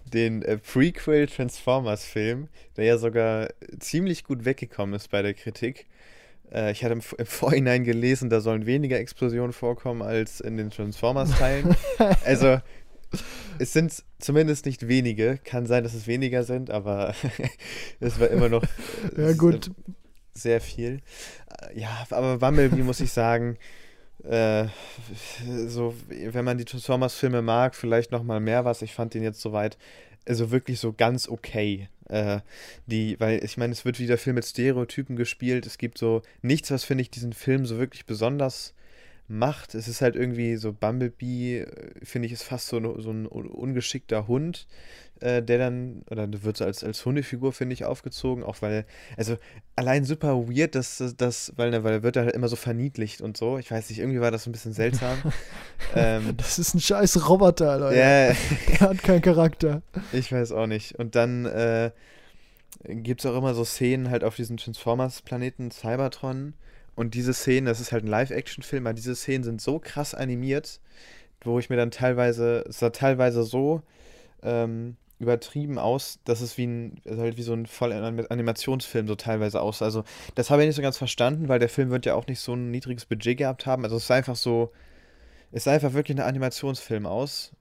[0.04, 5.86] den äh, Prequel Transformers Film, der ja sogar ziemlich gut weggekommen ist bei der Kritik.
[6.52, 10.70] Äh, ich hatte im, im, Vorhinein gelesen, da sollen weniger Explosionen vorkommen als in den
[10.70, 11.76] Transformers-Teilen.
[12.24, 12.60] also,
[13.58, 15.38] es sind zumindest nicht wenige.
[15.42, 17.14] Kann sein, dass es weniger sind, aber
[18.00, 18.64] es war immer noch
[19.16, 19.70] ja, gut.
[20.34, 21.00] sehr viel.
[21.62, 23.58] Äh, ja, aber Bumblebee muss ich sagen,
[24.24, 24.66] äh,
[25.66, 28.82] so, wenn man die Transformers-Filme mag, vielleicht nochmal mehr was.
[28.82, 29.78] Ich fand den jetzt soweit,
[30.26, 31.88] also wirklich so ganz okay.
[32.08, 32.40] Äh,
[32.86, 35.66] die, weil ich meine, es wird wieder viel mit Stereotypen gespielt.
[35.66, 38.74] Es gibt so nichts, was finde ich diesen Film so wirklich besonders
[39.28, 39.74] macht.
[39.74, 44.26] Es ist halt irgendwie so Bumblebee, äh, finde ich, ist fast so, so ein ungeschickter
[44.26, 44.66] Hund,
[45.20, 48.86] äh, der dann, oder wird so als, als Hundefigur, finde ich, aufgezogen, auch weil,
[49.16, 49.36] also
[49.76, 53.36] allein super weird, dass das, weil, ne, weil er wird halt immer so verniedlicht und
[53.36, 53.58] so.
[53.58, 55.18] Ich weiß nicht, irgendwie war das so ein bisschen seltsam.
[55.94, 57.96] ähm, das ist ein scheiß Roboter, Leute.
[57.96, 58.36] Yeah.
[58.68, 59.82] Der hat keinen Charakter.
[60.12, 60.98] Ich weiß auch nicht.
[60.98, 61.90] Und dann äh,
[62.84, 66.54] gibt es auch immer so Szenen halt auf diesem Transformers-Planeten Cybertron.
[66.98, 70.80] Und diese Szenen, das ist halt ein Live-Action-Film, aber diese Szenen sind so krass animiert,
[71.42, 73.82] wo ich mir dann teilweise, es sah teilweise so
[74.42, 79.60] ähm, übertrieben aus, dass es wie ein, halt wie so ein voll Animationsfilm so teilweise
[79.60, 79.80] aus.
[79.80, 80.02] Also,
[80.34, 82.54] das habe ich nicht so ganz verstanden, weil der Film wird ja auch nicht so
[82.54, 83.84] ein niedriges Budget gehabt haben.
[83.84, 84.72] Also, es ist einfach so,
[85.52, 87.52] es sah einfach wirklich ein Animationsfilm aus.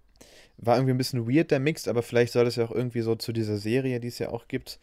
[0.57, 3.15] War irgendwie ein bisschen weird, der Mix, aber vielleicht soll es ja auch irgendwie so
[3.15, 4.79] zu dieser Serie, die es ja auch gibt.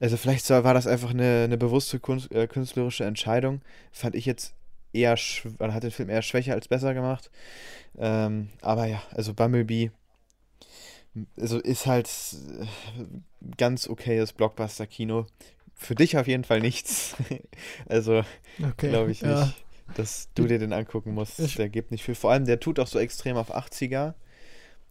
[0.00, 3.60] Also, vielleicht soll, war das einfach eine, eine bewusste Kunst, äh, künstlerische Entscheidung.
[3.92, 4.54] Fand ich jetzt
[4.92, 7.30] eher, hat den Film eher schwächer als besser gemacht.
[7.98, 9.90] Ähm, aber ja, also Bumblebee
[11.38, 12.08] also ist halt
[13.56, 15.26] ganz okayes Blockbuster-Kino.
[15.74, 17.16] Für dich auf jeden Fall nichts.
[17.88, 18.22] also
[18.62, 19.52] okay, glaube ich nicht, ja.
[19.94, 21.38] dass du dir den angucken musst.
[21.40, 22.14] Ich der gibt nicht viel.
[22.14, 24.14] Vor allem, der tut auch so extrem auf 80er.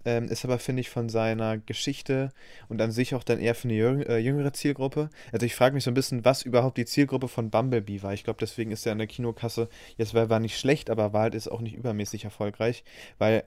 [0.06, 2.30] Ähm, ist aber, finde ich, von seiner Geschichte
[2.70, 5.10] und an sich auch dann eher für eine äh, jüngere Zielgruppe.
[5.32, 8.14] Also ich frage mich so ein bisschen, was überhaupt die Zielgruppe von Bumblebee war.
[8.14, 11.24] Ich glaube, deswegen ist er an der Kinokasse, jetzt war, war nicht schlecht, aber war
[11.24, 12.84] halt ist auch nicht übermäßig erfolgreich,
[13.18, 13.44] weil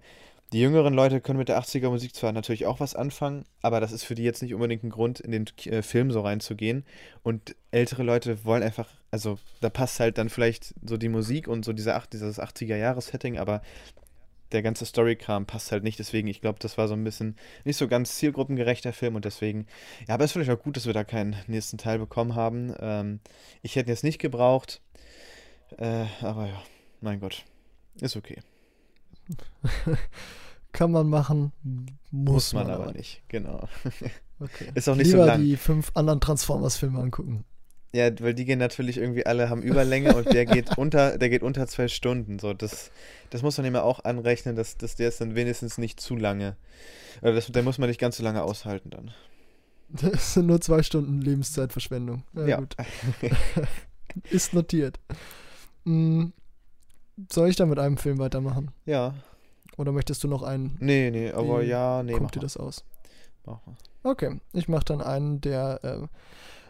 [0.52, 3.90] die jüngeren Leute können mit der 80er Musik zwar natürlich auch was anfangen, aber das
[3.90, 6.84] ist für die jetzt nicht unbedingt ein Grund, in den äh, Film so reinzugehen.
[7.24, 11.64] Und ältere Leute wollen einfach, also da passt halt dann vielleicht so die Musik und
[11.64, 13.62] so diese, dieses 80er-Jahres-Setting, aber
[14.54, 15.98] der ganze Story-Kram passt halt nicht.
[15.98, 19.66] Deswegen, ich glaube, das war so ein bisschen nicht so ganz zielgruppengerechter Film und deswegen,
[20.08, 22.74] ja, aber es ist vielleicht auch gut, dass wir da keinen nächsten Teil bekommen haben.
[22.78, 23.20] Ähm,
[23.62, 24.80] ich hätte jetzt nicht gebraucht,
[25.76, 26.62] äh, aber ja,
[27.00, 27.44] mein Gott,
[28.00, 28.40] ist okay.
[30.72, 33.22] kann man machen, muss, muss man, man, aber nicht.
[33.28, 33.68] Genau.
[34.40, 34.72] Okay.
[34.74, 35.42] Ist auch nicht Lieber so lang.
[35.42, 37.44] die fünf anderen Transformers-Filme angucken.
[37.94, 41.44] Ja, weil die gehen natürlich irgendwie alle haben Überlänge und der geht unter, der geht
[41.44, 42.40] unter zwei Stunden.
[42.40, 42.90] So, das,
[43.30, 46.56] das muss man immer auch anrechnen, dass, dass der ist dann wenigstens nicht zu lange.
[47.22, 49.12] Oder das, der muss man nicht ganz so lange aushalten dann.
[49.90, 52.24] Das sind nur zwei Stunden Lebenszeitverschwendung.
[52.32, 52.56] Ja, ja.
[52.56, 52.74] gut.
[54.30, 54.98] ist notiert.
[55.84, 56.32] Hm,
[57.30, 58.72] soll ich dann mit einem Film weitermachen?
[58.86, 59.14] Ja.
[59.76, 60.76] Oder möchtest du noch einen?
[60.80, 62.14] Nee, nee, aber Wie ja, nee.
[62.18, 62.84] Guck dir das aus.
[63.46, 63.76] Mach mal.
[64.02, 66.06] Okay, ich mache dann einen, der äh,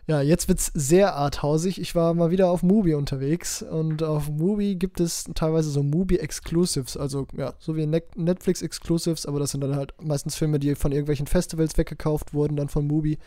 [0.07, 1.81] ja, jetzt wird es sehr arthausig.
[1.81, 6.97] Ich war mal wieder auf Mubi unterwegs und auf Mubi gibt es teilweise so Mubi-Exclusives,
[6.97, 11.27] also ja, so wie Netflix-Exclusives, aber das sind dann halt meistens Filme, die von irgendwelchen
[11.27, 13.19] Festivals weggekauft wurden, dann von Mubi.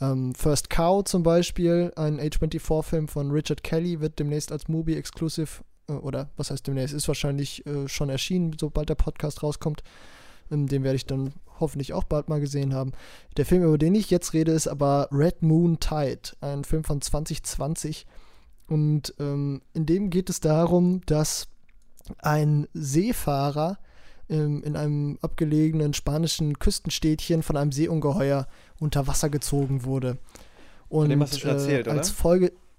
[0.00, 5.92] Ähm, First Cow zum Beispiel, ein A24-Film von Richard Kelly, wird demnächst als Mubi-Exclusive, äh,
[5.92, 9.84] oder was heißt demnächst, ist wahrscheinlich äh, schon erschienen, sobald der Podcast rauskommt.
[10.50, 12.92] Ähm, den werde ich dann hoffentlich auch bald mal gesehen haben.
[13.36, 17.00] Der Film, über den ich jetzt rede, ist aber Red Moon Tide, ein Film von
[17.00, 18.06] 2020.
[18.68, 21.48] Und ähm, in dem geht es darum, dass
[22.18, 23.78] ein Seefahrer
[24.28, 28.46] ähm, in einem abgelegenen spanischen Küstenstädtchen von einem Seeungeheuer
[28.80, 30.18] unter Wasser gezogen wurde.
[30.88, 32.16] Und dem hast du schon erzählt, äh, als oder?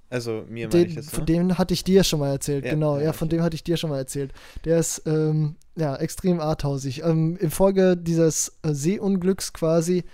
[0.09, 1.11] Also mir meine ich jetzt.
[1.11, 1.15] Ne?
[1.17, 2.97] Von dem hatte ich dir schon mal erzählt, ja, genau.
[2.97, 4.33] Ja, ja, von dem hatte ich dir schon mal erzählt.
[4.65, 7.03] Der ist ähm, ja extrem arthausig.
[7.03, 10.05] Ähm, Infolge dieses äh, Seeunglücks quasi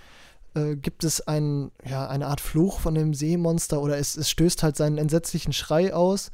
[0.54, 4.62] äh, gibt es ein, ja, eine Art Fluch von dem Seemonster oder es, es stößt
[4.62, 6.32] halt seinen entsetzlichen Schrei aus.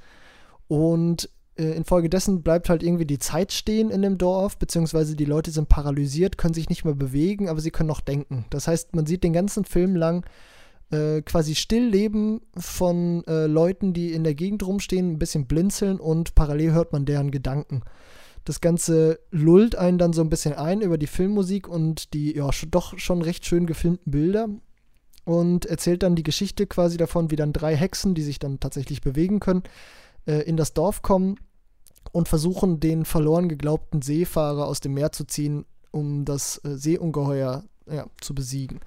[0.68, 5.51] Und äh, infolgedessen bleibt halt irgendwie die Zeit stehen in dem Dorf, beziehungsweise die Leute
[5.51, 8.46] sind paralysiert, können sich nicht mehr bewegen, aber sie können noch denken.
[8.51, 10.25] Das heißt, man sieht den ganzen Film lang
[10.90, 16.35] äh, quasi Stillleben von äh, Leuten, die in der Gegend rumstehen, ein bisschen blinzeln und
[16.35, 17.83] parallel hört man deren Gedanken.
[18.44, 22.48] Das Ganze lullt einen dann so ein bisschen ein über die Filmmusik und die ja
[22.70, 24.48] doch schon recht schön gefilmten Bilder
[25.24, 29.00] und erzählt dann die Geschichte quasi davon, wie dann drei Hexen, die sich dann tatsächlich
[29.00, 29.62] bewegen können,
[30.26, 31.37] äh, in das Dorf kommen
[32.12, 37.64] und versuchen, den verloren geglaubten Seefahrer aus dem Meer zu ziehen, um das äh, Seeungeheuer
[37.90, 38.81] ja, zu besiegen.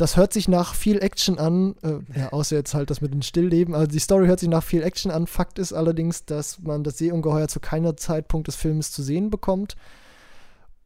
[0.00, 3.20] Das hört sich nach viel Action an, äh, ja, außer jetzt halt das mit dem
[3.20, 3.74] Stillleben.
[3.74, 5.26] Also die Story hört sich nach viel Action an.
[5.26, 9.76] Fakt ist allerdings, dass man das Seeungeheuer zu keiner Zeitpunkt des Films zu sehen bekommt.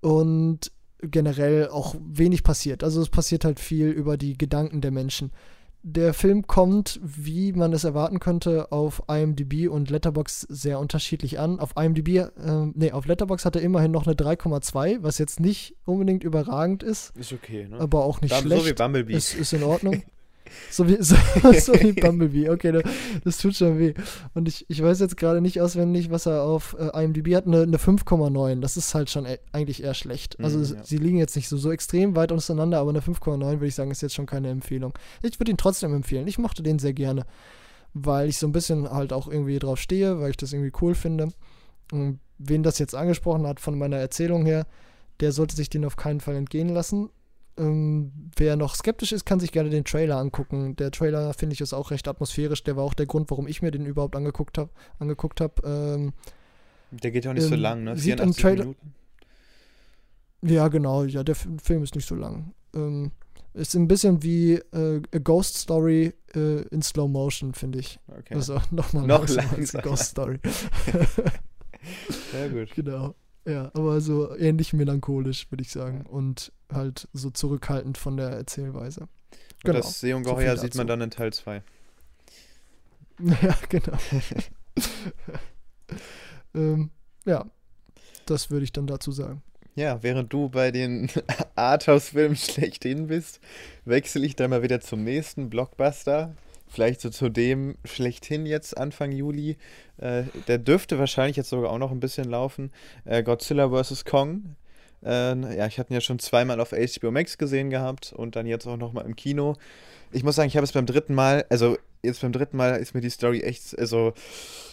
[0.00, 2.83] Und generell auch wenig passiert.
[2.83, 5.31] Also es passiert halt viel über die Gedanken der Menschen
[5.87, 11.61] der Film kommt, wie man es erwarten könnte, auf IMDb und Letterbox sehr unterschiedlich an.
[11.61, 12.31] Auf IMDb, äh,
[12.73, 17.14] nee, auf Letterbox hat er immerhin noch eine 3,2, was jetzt nicht unbedingt überragend ist.
[17.18, 17.79] Ist okay, ne?
[17.79, 18.62] Aber auch nicht Bum schlecht.
[18.62, 19.12] So wie Bumblebee.
[19.12, 20.03] Ist, ist in Ordnung.
[20.71, 21.17] So wie, so,
[21.61, 22.51] so wie Bumblebee.
[22.51, 22.83] Okay, das,
[23.25, 23.95] das, tut schon weh.
[24.35, 27.47] Und ich, ich weiß jetzt gerade nicht auswendig, was er auf äh, IMDb hat.
[27.47, 28.61] Eine, eine 5,9.
[28.61, 30.39] Das ist halt schon e eigentlich eher schlecht.
[30.41, 30.85] Also mm, ja.
[30.85, 33.91] sie liegen jetzt nicht so, so extrem weit auseinander, aber eine 5,9 würde ich sagen,
[33.91, 34.93] ist jetzt schon keine Empfehlung.
[35.23, 36.29] Ich würde ihn trotzdem empfehlen.
[36.29, 37.25] Ich mochte den sehr gerne,
[37.95, 40.95] weil ich so ein bisschen halt auch irgendwie drauf stehe, weil ich das irgendwie cool
[40.95, 41.29] finde.
[41.93, 44.67] Und wen das jetzt angesprochen hat von meiner Erzählung her,
[45.21, 47.11] der sollte sich den auf keinen Fall entgehen lassen.
[47.57, 50.77] Ähm, wer noch skeptisch ist, kann sich gerne den Trailer angucken.
[50.77, 52.64] Der Trailer, finde ich, ist auch recht atmosphärisch.
[52.64, 54.71] Der war auch der Grund, warum ich mir den überhaupt angeguckt habe.
[54.99, 55.64] Angeguckt hab.
[55.64, 56.12] Ähm,
[56.90, 57.97] der geht ja auch nicht ähm, so lang, ne?
[57.97, 58.95] 84 Trailer, Minuten.
[60.43, 61.05] Ja, genau.
[61.05, 62.53] Ja, der Film ist nicht so lang.
[62.75, 63.12] Ähm,
[63.55, 68.01] ist ein bisschen wie äh, A Ghost Story äh, in Slow Motion, finde ich.
[68.09, 68.35] Okay.
[68.35, 70.38] Also nochmal noch langsamer als Ghost Story.
[72.33, 72.71] Sehr gut.
[72.75, 73.14] Genau.
[73.47, 76.07] Ja, aber so ähnlich melancholisch, würde ich sagen.
[76.07, 79.03] Und halt so zurückhaltend von der Erzählweise.
[79.03, 79.79] Und genau.
[79.79, 81.63] das Seeungeheuer so sieht man dann in Teil 2.
[83.21, 83.97] Ja, genau.
[86.55, 86.91] ähm,
[87.25, 87.47] ja,
[88.27, 89.41] das würde ich dann dazu sagen.
[89.77, 91.09] Ja, während du bei den
[91.55, 93.39] Arthouse-Filmen schlechthin bist,
[93.85, 96.35] wechsle ich dann mal wieder zum nächsten Blockbuster
[96.75, 99.57] vielleicht so zu dem schlechthin jetzt Anfang Juli.
[99.99, 102.71] Äh, der dürfte wahrscheinlich jetzt sogar auch noch ein bisschen laufen.
[103.05, 104.05] Äh, Godzilla vs.
[104.05, 104.57] Kong.
[105.05, 108.47] Äh, ja, ich hatte ihn ja schon zweimal auf HBO Max gesehen gehabt und dann
[108.47, 109.57] jetzt auch nochmal im Kino.
[110.13, 112.95] Ich muss sagen, ich habe es beim dritten Mal, also jetzt beim dritten Mal ist
[112.95, 114.13] mir die Story echt, also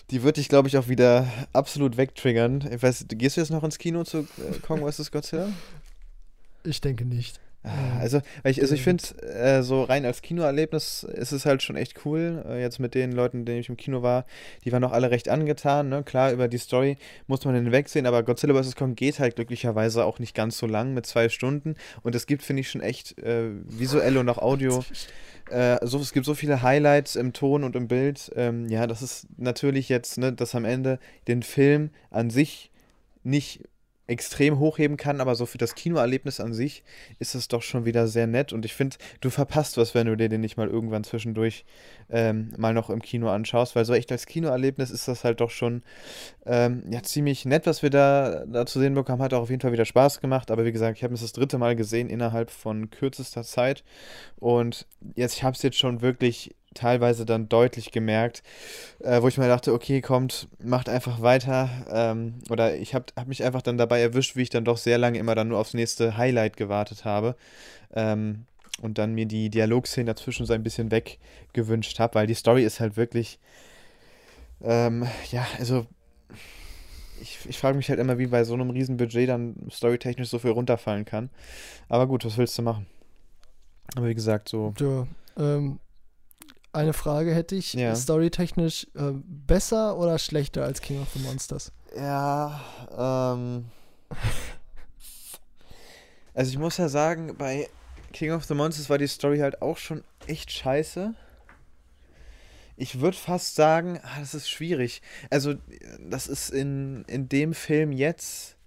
[0.09, 2.67] die würde ich glaube ich auch wieder absolut wegtriggern.
[2.71, 5.11] Ich weiß, gehst du jetzt noch ins Kino zu äh, Kong vs.
[5.11, 5.49] Godzilla?
[6.63, 7.39] Ich denke nicht.
[7.63, 11.75] Ah, also, ich, also ich finde, äh, so rein als Kinoerlebnis ist es halt schon
[11.75, 12.43] echt cool.
[12.47, 14.25] Äh, jetzt mit den Leuten, denen ich im Kino war,
[14.65, 15.89] die waren auch alle recht angetan.
[15.89, 16.01] Ne?
[16.03, 16.97] Klar, über die Story
[17.27, 18.75] muss man hinwegsehen, aber Godzilla vs.
[18.75, 21.75] Kong geht halt glücklicherweise auch nicht ganz so lang mit zwei Stunden.
[22.01, 24.83] Und es gibt, finde ich, schon echt äh, visuell und auch Audio.
[25.51, 28.31] Äh, so, es gibt so viele Highlights im Ton und im Bild.
[28.35, 30.97] Ähm, ja, das ist natürlich jetzt, ne, dass am Ende
[31.27, 32.71] den Film an sich
[33.23, 33.65] nicht
[34.07, 36.83] extrem hochheben kann, aber so für das Kinoerlebnis an sich
[37.19, 38.51] ist es doch schon wieder sehr nett.
[38.51, 41.65] Und ich finde, du verpasst was, wenn du dir den nicht mal irgendwann zwischendurch
[42.09, 45.49] ähm, mal noch im Kino anschaust, weil so echt als Kinoerlebnis ist das halt doch
[45.49, 45.83] schon
[46.45, 49.61] ähm, ja ziemlich nett, was wir da, da zu sehen bekommen, hat auch auf jeden
[49.61, 52.51] Fall wieder Spaß gemacht, aber wie gesagt, ich habe es das dritte Mal gesehen innerhalb
[52.51, 53.83] von kürzester Zeit.
[54.37, 58.43] Und jetzt, ich habe es jetzt schon wirklich teilweise dann deutlich gemerkt,
[58.99, 61.69] äh, wo ich mir dachte, okay, kommt, macht einfach weiter.
[61.91, 64.97] Ähm, oder ich habe hab mich einfach dann dabei erwischt, wie ich dann doch sehr
[64.97, 67.35] lange immer dann nur aufs nächste Highlight gewartet habe.
[67.93, 68.45] Ähm,
[68.81, 72.79] und dann mir die Dialogszenen dazwischen so ein bisschen weggewünscht habe, weil die Story ist
[72.79, 73.39] halt wirklich,
[74.63, 75.85] ähm, ja, also
[77.21, 80.39] ich, ich frage mich halt immer, wie bei so einem riesen Budget dann storytechnisch so
[80.39, 81.29] viel runterfallen kann.
[81.87, 82.87] Aber gut, was willst du machen?
[83.95, 84.73] Aber wie gesagt, so.
[84.79, 85.07] Ja,
[85.37, 85.79] ähm,
[86.73, 87.73] eine Frage hätte ich.
[87.73, 87.95] Ja.
[87.95, 91.71] Storytechnisch äh, besser oder schlechter als King of the Monsters?
[91.95, 92.61] Ja,
[92.97, 93.65] ähm.
[96.33, 97.69] also ich muss ja sagen, bei
[98.13, 101.13] King of the Monsters war die Story halt auch schon echt scheiße.
[102.77, 105.01] Ich würde fast sagen, ah, das ist schwierig.
[105.29, 105.55] Also,
[105.99, 108.57] das ist in, in dem Film jetzt.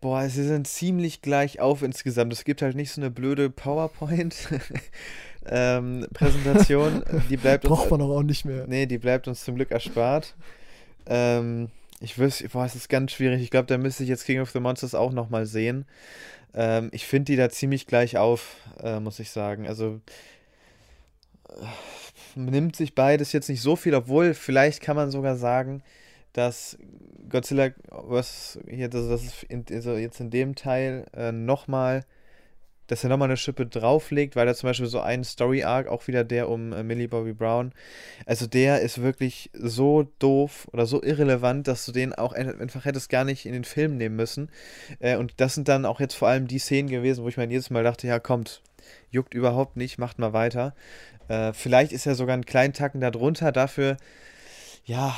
[0.00, 2.32] Boah, sie sind ziemlich gleich auf insgesamt.
[2.32, 4.34] Es gibt halt nicht so eine blöde PowerPoint.
[5.46, 7.02] ähm, Präsentation.
[7.28, 8.66] Die bleibt Braucht man auch nicht mehr.
[8.66, 10.34] Nee, die bleibt uns zum Glück erspart.
[11.06, 11.68] Ähm,
[12.00, 13.42] ich wüsste, boah, es ist ganz schwierig.
[13.42, 15.86] Ich glaube, da müsste ich jetzt King of the Monsters auch nochmal sehen.
[16.54, 19.66] Ähm, ich finde die da ziemlich gleich auf, äh, muss ich sagen.
[19.66, 20.00] Also
[21.48, 21.52] äh,
[22.34, 25.82] nimmt sich beides jetzt nicht so viel, obwohl vielleicht kann man sogar sagen,
[26.32, 26.78] dass
[27.28, 32.04] Godzilla, was hier, das, das ist in, also jetzt in dem Teil äh, nochmal
[32.90, 36.24] dass er nochmal eine Schippe drauflegt, weil da zum Beispiel so ein Story-Arc, auch wieder
[36.24, 37.72] der um äh, Millie Bobby Brown,
[38.26, 43.08] also der ist wirklich so doof oder so irrelevant, dass du den auch einfach hättest
[43.08, 44.50] gar nicht in den Film nehmen müssen.
[44.98, 47.48] Äh, und das sind dann auch jetzt vor allem die Szenen gewesen, wo ich mir
[47.48, 48.60] jedes Mal dachte, ja kommt,
[49.10, 50.74] juckt überhaupt nicht, macht mal weiter.
[51.28, 53.98] Äh, vielleicht ist er sogar einen kleinen Tacken darunter, dafür,
[54.84, 55.14] ja,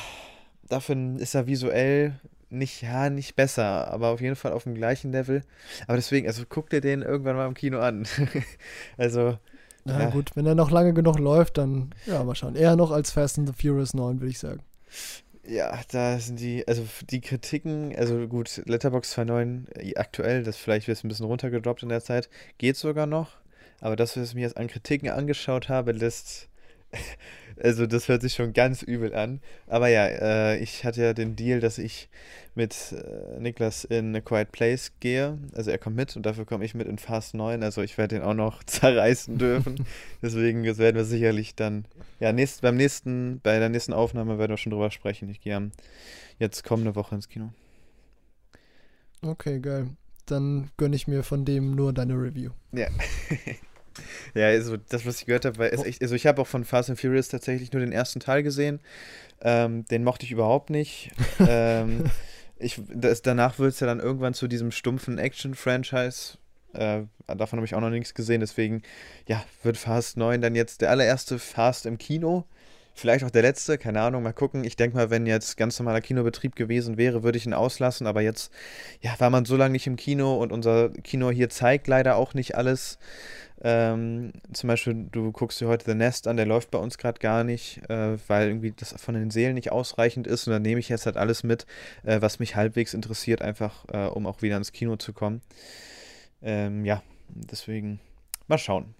[0.69, 2.21] dafür ist er visuell
[2.53, 5.43] nicht, ja, nicht besser, aber auf jeden Fall auf dem gleichen Level.
[5.87, 8.07] Aber deswegen, also guck dir den irgendwann mal im Kino an.
[8.97, 9.39] also.
[9.85, 10.11] Na ja.
[10.11, 12.55] gut, wenn er noch lange genug läuft, dann, ja, mal schauen.
[12.55, 14.61] Eher noch als Fast and the Furious 9, würde ich sagen.
[15.45, 20.87] Ja, da sind die, also die Kritiken, also gut, Letterbox 2.9 äh, aktuell, das vielleicht
[20.87, 23.39] wird es ein bisschen runtergedroppt in der Zeit, geht sogar noch.
[23.81, 26.49] Aber das, was ich mir jetzt an Kritiken angeschaut habe, lässt
[27.63, 29.41] also das hört sich schon ganz übel an.
[29.67, 32.09] Aber ja, äh, ich hatte ja den Deal, dass ich
[32.55, 35.39] mit äh, Niklas in A Quiet Place gehe.
[35.55, 37.63] Also er kommt mit und dafür komme ich mit in Fast 9.
[37.63, 39.87] Also ich werde den auch noch zerreißen dürfen.
[40.23, 41.87] Deswegen das werden wir sicherlich dann,
[42.21, 45.29] ja, nächst, beim nächsten, bei der nächsten Aufnahme werden wir schon drüber sprechen.
[45.29, 45.71] Ich gehe
[46.39, 47.53] jetzt kommende Woche ins Kino.
[49.23, 49.89] Okay, geil.
[50.27, 52.51] Dann gönne ich mir von dem nur deine Review.
[52.73, 52.89] Ja.
[54.35, 56.03] Ja, also das, was ich gehört habe, war ist echt.
[56.03, 58.81] Also ich habe auch von Fast and Furious tatsächlich nur den ersten Teil gesehen.
[59.41, 61.11] Ähm, den mochte ich überhaupt nicht.
[61.41, 62.05] ähm,
[62.59, 66.39] ich, das, danach wird es ja dann irgendwann zu diesem stumpfen Action-Franchise.
[66.75, 68.41] Äh, davon habe ich auch noch nichts gesehen.
[68.41, 68.83] Deswegen,
[69.27, 72.45] ja, wird Fast 9 dann jetzt der allererste Fast im Kino.
[72.95, 74.65] Vielleicht auch der letzte, keine Ahnung, mal gucken.
[74.65, 78.07] Ich denke mal, wenn jetzt ganz normaler Kinobetrieb gewesen wäre, würde ich ihn auslassen.
[78.07, 78.53] Aber jetzt,
[79.01, 82.35] ja, war man so lange nicht im Kino und unser Kino hier zeigt leider auch
[82.35, 82.99] nicht alles.
[83.65, 87.21] Ähm, zum Beispiel, du guckst dir heute The Nest an, der läuft bei uns gerade
[87.21, 90.49] gar nicht, äh, weil irgendwie das von den Seelen nicht ausreichend ist.
[90.49, 91.67] Und dann nehme ich jetzt halt alles mit,
[92.03, 95.43] äh, was mich halbwegs interessiert, einfach äh, um auch wieder ins Kino zu kommen.
[96.43, 98.01] Ähm, ja, deswegen
[98.49, 98.95] mal schauen.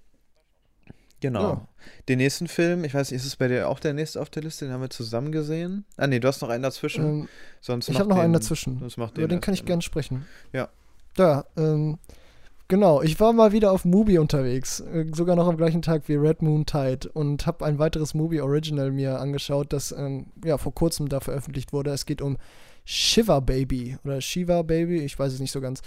[1.21, 1.41] Genau.
[1.41, 1.69] Ja.
[2.09, 4.43] Den nächsten Film, ich weiß nicht, ist es bei dir auch der nächste auf der
[4.43, 4.65] Liste?
[4.65, 5.85] Den haben wir zusammen gesehen.
[5.97, 7.05] Ah, nee, du hast noch einen dazwischen.
[7.05, 7.29] Ähm,
[7.61, 8.81] Sonst ich habe noch den, einen dazwischen.
[8.81, 10.27] Sonst macht Über den, den kann ich gerne sprechen.
[10.53, 10.69] Ja.
[11.15, 11.99] Da, ähm,
[12.69, 16.15] Genau, ich war mal wieder auf Mubi unterwegs, äh, sogar noch am gleichen Tag wie
[16.15, 20.75] Red Moon Tide und habe ein weiteres Mubi Original mir angeschaut, das ähm, ja vor
[20.75, 21.91] kurzem da veröffentlicht wurde.
[21.91, 22.39] Es geht um
[22.85, 25.83] Shiva Baby oder Shiva Baby, ich weiß es nicht so ganz.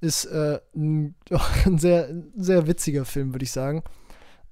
[0.00, 1.14] Ist äh, ein,
[1.64, 3.82] ein, sehr, sehr witziger Film, würde ich sagen.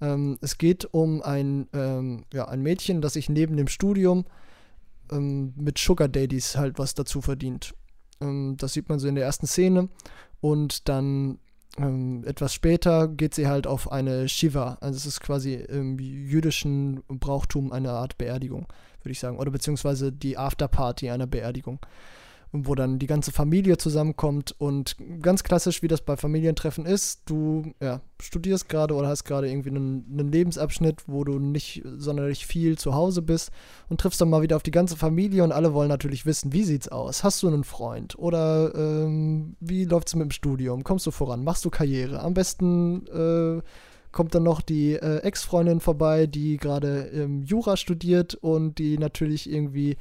[0.01, 4.25] Ähm, es geht um ein, ähm, ja, ein Mädchen, das sich neben dem Studium
[5.13, 7.75] ähm, mit Sugar Daddies halt was dazu verdient.
[8.21, 9.89] Ähm, das sieht man so in der ersten Szene.
[10.41, 11.39] Und dann
[11.79, 14.79] ähm, etwas später geht sie halt auf eine Shiva.
[14.81, 18.67] Also es ist quasi im jüdischen Brauchtum eine Art Beerdigung,
[19.03, 19.39] würde ich sagen.
[19.39, 21.81] Oder beziehungsweise die Afterparty einer Beerdigung.
[22.57, 27.73] Wo dann die ganze Familie zusammenkommt und ganz klassisch, wie das bei Familientreffen ist, du
[27.81, 32.79] ja, studierst gerade oder hast gerade irgendwie einen, einen, Lebensabschnitt, wo du nicht sonderlich viel
[32.79, 33.51] zu Hause bist
[33.89, 36.63] und triffst dann mal wieder auf die ganze Familie und alle wollen natürlich wissen, wie
[36.63, 37.25] sieht's aus?
[37.25, 38.17] Hast du einen Freund?
[38.17, 40.85] Oder ähm, wie läuft's mit dem Studium?
[40.85, 41.43] Kommst du voran?
[41.43, 42.21] Machst du Karriere?
[42.21, 43.63] Am besten äh,
[44.13, 49.51] kommt dann noch die äh, Ex-Freundin vorbei, die gerade ähm, Jura studiert und die natürlich
[49.51, 49.97] irgendwie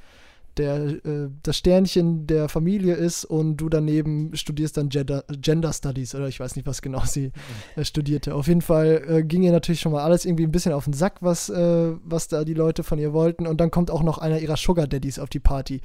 [0.58, 6.14] der äh, das Sternchen der Familie ist und du daneben studierst dann Gender, Gender Studies
[6.16, 7.32] oder ich weiß nicht, was genau sie
[7.76, 8.36] äh, studierte.
[8.36, 10.94] Auf jeden Fall äh, ging ihr natürlich schon mal alles irgendwie ein bisschen auf den
[10.94, 13.48] Sack, was, äh, was da die Leute von ihr wollten.
[13.48, 15.82] Und dann kommt auch noch einer ihrer Sugar Daddies auf die Party,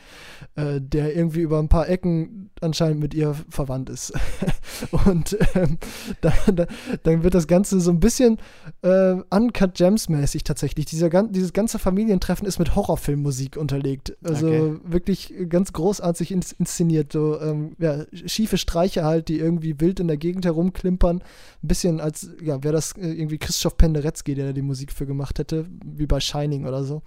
[0.57, 4.13] äh, der irgendwie über ein paar Ecken anscheinend mit ihr verwandt ist.
[5.07, 5.79] und ähm,
[6.21, 6.67] da, da,
[7.03, 8.39] dann wird das Ganze so ein bisschen
[8.83, 10.87] äh, Uncut Gems mäßig tatsächlich.
[10.87, 14.17] Dieser, dieses ganze Familientreffen ist mit Horrorfilmmusik unterlegt.
[14.23, 17.13] Also okay wirklich ganz großartig ins inszeniert.
[17.13, 21.19] So ähm, ja, schiefe Streiche halt, die irgendwie wild in der Gegend herumklimpern.
[21.19, 25.07] Ein bisschen als, ja, wäre das äh, irgendwie Christoph Penderecki, der da die Musik für
[25.07, 27.03] gemacht hätte, wie bei Shining oder so.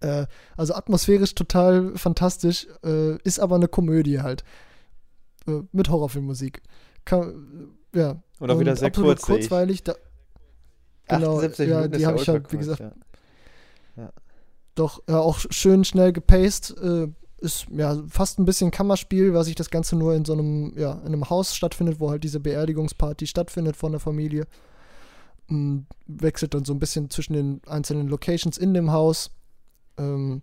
[0.00, 4.44] Äh, also atmosphärisch total fantastisch, äh, ist aber eine Komödie halt.
[5.72, 6.62] Mit Horrorfilmmusik.
[7.06, 8.22] Kann, ja.
[8.40, 9.82] Oder wieder sehr kurz, kurzweilig.
[9.82, 9.94] Da,
[11.08, 12.80] genau, ja, die habe ich halt, wie gesagt.
[12.80, 12.92] Ja.
[14.74, 16.76] Doch ja, auch schön schnell gepaced.
[16.78, 17.08] Äh,
[17.40, 20.92] ist ja fast ein bisschen Kammerspiel, weil sich das Ganze nur in so einem, ja,
[20.92, 24.46] in einem Haus stattfindet, wo halt diese Beerdigungsparty stattfindet von der Familie.
[25.48, 29.30] Ähm, wechselt dann so ein bisschen zwischen den einzelnen Locations in dem Haus.
[29.96, 30.42] Ähm,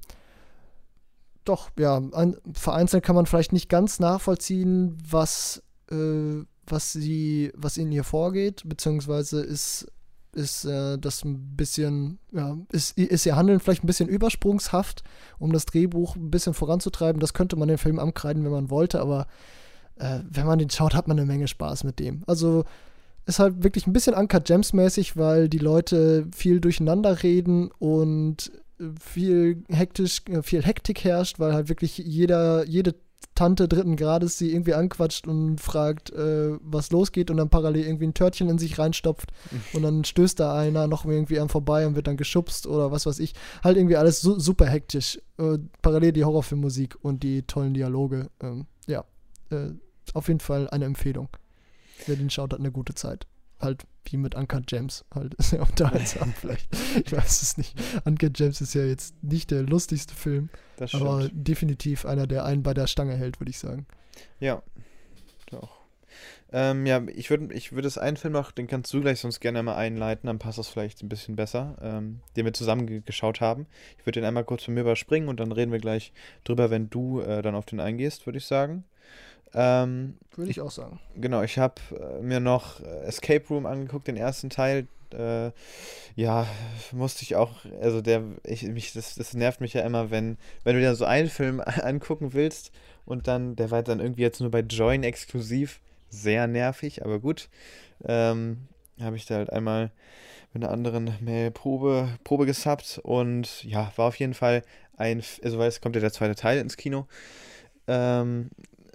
[1.46, 7.78] doch, ja, ein, vereinzelt kann man vielleicht nicht ganz nachvollziehen, was, äh, was sie, was
[7.78, 9.88] in ihr vorgeht, beziehungsweise ist
[10.34, 15.04] ist äh, das ein bisschen, ja, ist, ist ihr Handeln vielleicht ein bisschen übersprungshaft,
[15.40, 17.20] um das Drehbuch ein bisschen voranzutreiben.
[17.20, 19.28] Das könnte man den Film ankreiden, wenn man wollte, aber
[19.96, 22.24] äh, wenn man den schaut, hat man eine Menge Spaß mit dem.
[22.28, 22.66] Also
[23.26, 28.52] ist halt wirklich ein bisschen Uncut Gems mäßig, weil die Leute viel durcheinander reden und
[29.02, 32.96] viel hektisch, viel Hektik herrscht, weil halt wirklich jeder, jede
[33.36, 38.08] Tante dritten Grades sie irgendwie anquatscht und fragt, äh, was losgeht und dann parallel irgendwie
[38.08, 39.32] ein Törtchen in sich reinstopft
[39.74, 43.06] und dann stößt da einer noch irgendwie an vorbei und wird dann geschubst oder was
[43.06, 43.34] weiß ich.
[43.64, 45.20] Halt irgendwie alles su super hektisch.
[45.38, 48.30] Äh, parallel die Horrorfilmmusik und die tollen Dialoge.
[48.42, 49.04] Ähm, ja,
[49.52, 49.70] äh,
[50.14, 51.30] auf jeden Fall eine Empfehlung.
[52.08, 53.28] Wer den schaut, hat eine gute Zeit
[53.60, 55.06] halt wie mit Uncut Gems.
[55.14, 56.68] Halt ist ja unterhaltsam vielleicht.
[57.06, 57.76] Ich weiß es nicht.
[58.06, 60.50] Uncut Gems ist ja jetzt nicht der lustigste Film,
[60.94, 63.86] aber definitiv einer, der einen bei der Stange hält, würde ich sagen.
[64.40, 64.64] Ja,
[65.52, 65.78] doch.
[66.54, 69.42] Ähm, ja, ich würde ich würd das einen Film noch, den kannst du gleich sonst
[69.42, 73.42] gerne mal einleiten, dann passt das vielleicht ein bisschen besser, ähm, den wir zusammen geschaut
[73.42, 73.68] haben.
[74.00, 76.14] Ich würde den einmal kurz von mir überspringen und dann reden wir gleich
[76.46, 78.86] drüber, wenn du äh, dann auf den eingehst, würde ich sagen.
[79.54, 81.00] Ähm, Würde ich, ich, auch sagen.
[81.16, 84.88] Genau, ich habe äh, mir noch äh, Escape Room angeguckt, den ersten Teil.
[85.14, 85.52] Äh,
[86.16, 86.48] ja,
[86.92, 90.76] musste ich auch, also der, ich, mich, das, das nervt mich ja immer, wenn, wenn
[90.76, 92.72] du dir so einen Film angucken willst
[93.06, 95.80] und dann, der war dann irgendwie jetzt nur bei Join exklusiv,
[96.10, 97.50] sehr nervig, aber gut.
[98.04, 98.68] Ähm,
[99.00, 99.92] habe ich da halt einmal
[100.54, 104.64] mit einer anderen Mail Probe, Probe gesubbt und ja, war auf jeden Fall
[104.98, 107.08] ein, also weil es kommt ja der zweite Teil ins Kino.
[107.88, 108.50] Ähm,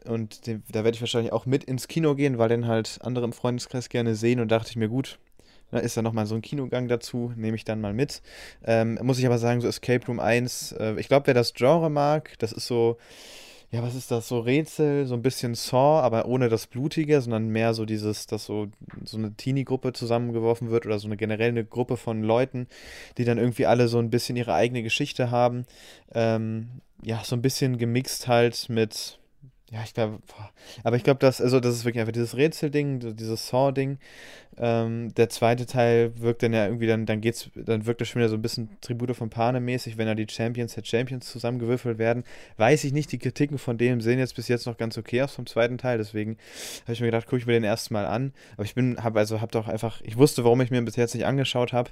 [0.06, 3.24] und den, da werde ich wahrscheinlich auch mit ins Kino gehen, weil den halt andere
[3.24, 5.18] im Freundeskreis gerne sehen und dachte ich mir, gut,
[5.70, 8.22] da ist da nochmal so ein Kinogang dazu, nehme ich dann mal mit.
[8.64, 11.90] Ähm, muss ich aber sagen, so Escape Room 1, äh, ich glaube, wer das Genre
[11.90, 12.98] mag, das ist so,
[13.70, 17.48] ja, was ist das, so Rätsel, so ein bisschen Saw, aber ohne das Blutige, sondern
[17.48, 18.68] mehr so dieses, dass so,
[19.02, 22.66] so eine Teenie-Gruppe zusammengeworfen wird oder so eine generell eine Gruppe von Leuten,
[23.16, 25.64] die dann irgendwie alle so ein bisschen ihre eigene Geschichte haben.
[26.14, 29.18] Ähm, ja, so ein bisschen gemixt halt mit,
[29.72, 30.18] ja, ich glaube,
[30.84, 33.96] aber ich glaube, dass, also das ist wirklich einfach dieses Rätselding, dieses Saw-Ding.
[34.58, 38.20] Ähm, der zweite Teil wirkt dann ja irgendwie, dann, dann geht's, dann wirkt das schon
[38.20, 42.24] wieder so ein bisschen Tribute von Pane-mäßig, wenn da die Champions der Champions zusammengewürfelt werden.
[42.58, 45.34] Weiß ich nicht, die Kritiken von dem sehen jetzt bis jetzt noch ganz okay aus
[45.34, 46.36] vom zweiten Teil, deswegen
[46.82, 48.34] habe ich mir gedacht, gucke ich mir den ersten Mal an.
[48.56, 51.14] Aber ich bin, habe also, habe doch einfach, ich wusste, warum ich mir bis jetzt
[51.14, 51.90] nicht angeschaut habe.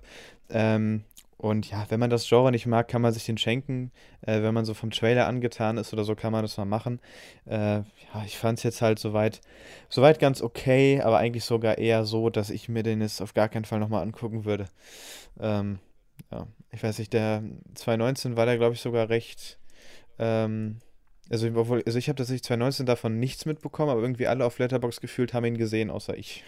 [0.51, 1.05] Ähm,
[1.41, 3.93] und ja, wenn man das Genre nicht mag, kann man sich den schenken.
[4.21, 7.01] Äh, wenn man so vom Trailer angetan ist oder so, kann man das mal machen.
[7.47, 9.41] Äh, ja, ich fand es jetzt halt soweit,
[9.89, 13.49] soweit ganz okay, aber eigentlich sogar eher so, dass ich mir den jetzt auf gar
[13.49, 14.67] keinen Fall nochmal angucken würde.
[15.41, 15.79] Ähm,
[16.31, 17.43] ja, ich weiß nicht, der
[17.75, 19.59] 2019 war der, glaube ich, sogar recht.
[20.19, 20.81] Ähm,
[21.31, 25.01] also, obwohl, also ich habe tatsächlich 2019 davon nichts mitbekommen, aber irgendwie alle auf Letterbox
[25.01, 26.45] gefühlt haben ihn gesehen, außer ich.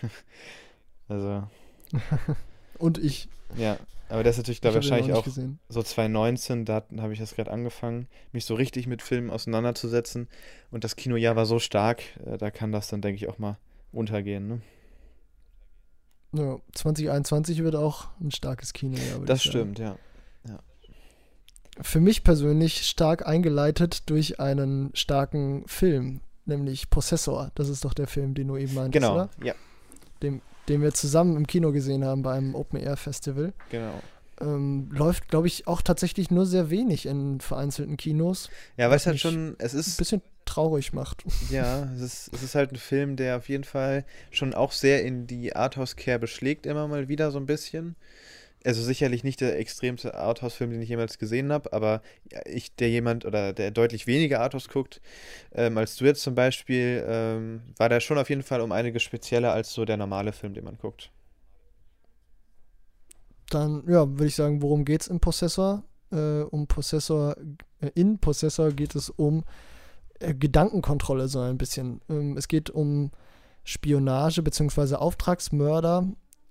[1.09, 1.45] also.
[2.79, 3.31] und ich.
[3.57, 3.79] Ja,
[4.13, 5.59] aber das ist natürlich, glaube ich, wahrscheinlich auch gesehen.
[5.71, 10.29] so 2019, da habe ich das gerade angefangen, mich so richtig mit Filmen auseinanderzusetzen.
[10.71, 13.57] Und das Kinojahr war so stark, äh, da kann das dann, denke ich, auch mal
[13.91, 14.49] untergehen.
[14.49, 14.61] Ne?
[16.35, 19.21] Ja, 2021 wird auch ein starkes Kinojahr.
[19.25, 19.97] Das stimmt, ja.
[20.47, 20.59] ja.
[21.81, 27.51] Für mich persönlich stark eingeleitet durch einen starken Film, nämlich Possessor.
[27.55, 29.31] Das ist doch der Film, den du eben meintest, genau, oder?
[29.43, 29.55] ja.
[30.23, 33.53] Dem, den wir zusammen im Kino gesehen haben bei einem Open-Air-Festival.
[33.71, 34.01] Genau.
[34.41, 38.49] Ähm, läuft, glaube ich, auch tatsächlich nur sehr wenig in vereinzelten Kinos.
[38.77, 39.95] Ja, weil es halt schon, es ist.
[39.95, 41.25] Ein bisschen traurig macht.
[41.51, 45.05] Ja, es ist, es ist halt ein Film, der auf jeden Fall schon auch sehr
[45.05, 47.95] in die Arthouse-Kerbe schlägt, immer mal wieder so ein bisschen.
[48.65, 52.01] Also sicherlich nicht der extremste Arthouse-Film, den ich jemals gesehen habe, aber
[52.47, 55.01] ich, der jemand oder der deutlich weniger Arthouse guckt,
[55.53, 59.03] ähm, als du jetzt zum Beispiel, ähm, war der schon auf jeden Fall um einiges
[59.03, 61.11] spezieller als so der normale Film, den man guckt.
[63.51, 65.85] Dann, ja, würde ich sagen, worum geht es im Possessor?
[66.11, 67.37] Äh, um Possessor,
[67.81, 69.45] äh, in Possessor geht es um
[70.21, 72.01] äh, Gedankenkontrolle so ein bisschen.
[72.09, 73.11] Ähm, es geht um
[73.65, 74.95] Spionage bzw.
[74.95, 76.07] Auftragsmörder,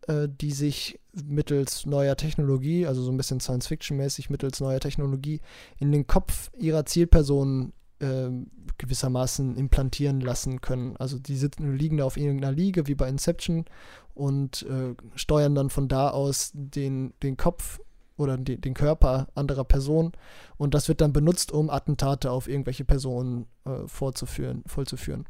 [0.08, 5.42] äh, die sich mittels neuer Technologie, also so ein bisschen Science-Fiction-mäßig, mittels neuer Technologie
[5.78, 8.30] in den Kopf ihrer Zielpersonen äh,
[8.78, 10.98] gewissermaßen implantieren lassen können.
[10.98, 13.66] Also die sitzen, liegen da auf irgendeiner Liege, wie bei Inception,
[14.14, 17.80] und äh, steuern dann von da aus den, den Kopf
[18.18, 20.12] oder die, den Körper anderer Personen
[20.58, 25.26] und das wird dann benutzt, um Attentate auf irgendwelche Personen äh, vorzuführen, vollzuführen.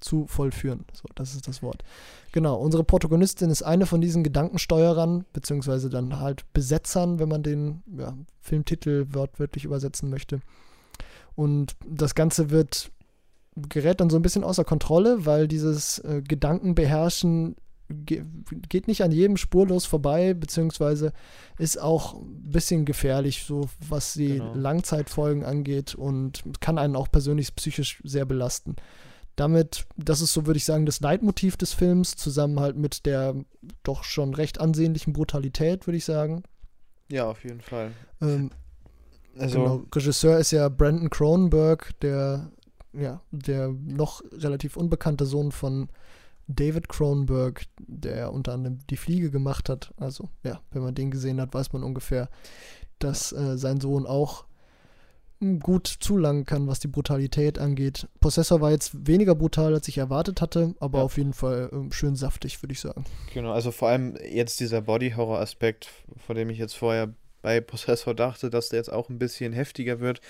[0.00, 0.84] Zu vollführen.
[0.92, 1.82] So, das ist das Wort.
[2.32, 7.82] Genau, unsere Protagonistin ist eine von diesen Gedankensteuerern, beziehungsweise dann halt Besetzern, wenn man den
[7.96, 10.40] ja, Filmtitel wortwörtlich übersetzen möchte.
[11.34, 12.90] Und das Ganze wird
[13.56, 17.56] gerät dann so ein bisschen außer Kontrolle, weil dieses äh, Gedankenbeherrschen
[17.88, 21.12] geht nicht an jedem spurlos vorbei, beziehungsweise
[21.58, 24.54] ist auch ein bisschen gefährlich, so was die genau.
[24.54, 28.76] Langzeitfolgen angeht und kann einen auch persönlich psychisch sehr belasten.
[29.36, 33.34] Damit, das ist so, würde ich sagen, das Leitmotiv des Films, zusammen halt mit der
[33.82, 36.42] doch schon recht ansehnlichen Brutalität, würde ich sagen.
[37.10, 37.92] Ja, auf jeden Fall.
[38.20, 38.50] Ähm,
[39.38, 42.50] also, genau, Regisseur ist ja Brandon Cronenberg, der,
[42.94, 45.90] ja, der noch relativ unbekannte Sohn von
[46.48, 49.92] David Cronenberg, der unter anderem die Fliege gemacht hat.
[49.96, 52.28] Also ja, wenn man den gesehen hat, weiß man ungefähr,
[52.98, 54.44] dass äh, sein Sohn auch
[55.60, 58.08] gut zulangen kann, was die Brutalität angeht.
[58.20, 61.04] Possessor war jetzt weniger brutal, als ich erwartet hatte, aber ja.
[61.04, 63.04] auf jeden Fall äh, schön saftig, würde ich sagen.
[63.34, 65.90] Genau, also vor allem jetzt dieser Body-Horror-Aspekt,
[66.26, 67.12] von dem ich jetzt vorher
[67.42, 70.20] bei Possessor dachte, dass der jetzt auch ein bisschen heftiger wird,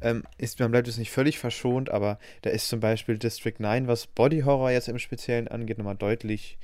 [0.00, 3.88] ähm, ist, man bleibt jetzt nicht völlig verschont, aber da ist zum Beispiel District 9,
[3.88, 6.58] was Body Horror jetzt im Speziellen angeht, nochmal deutlich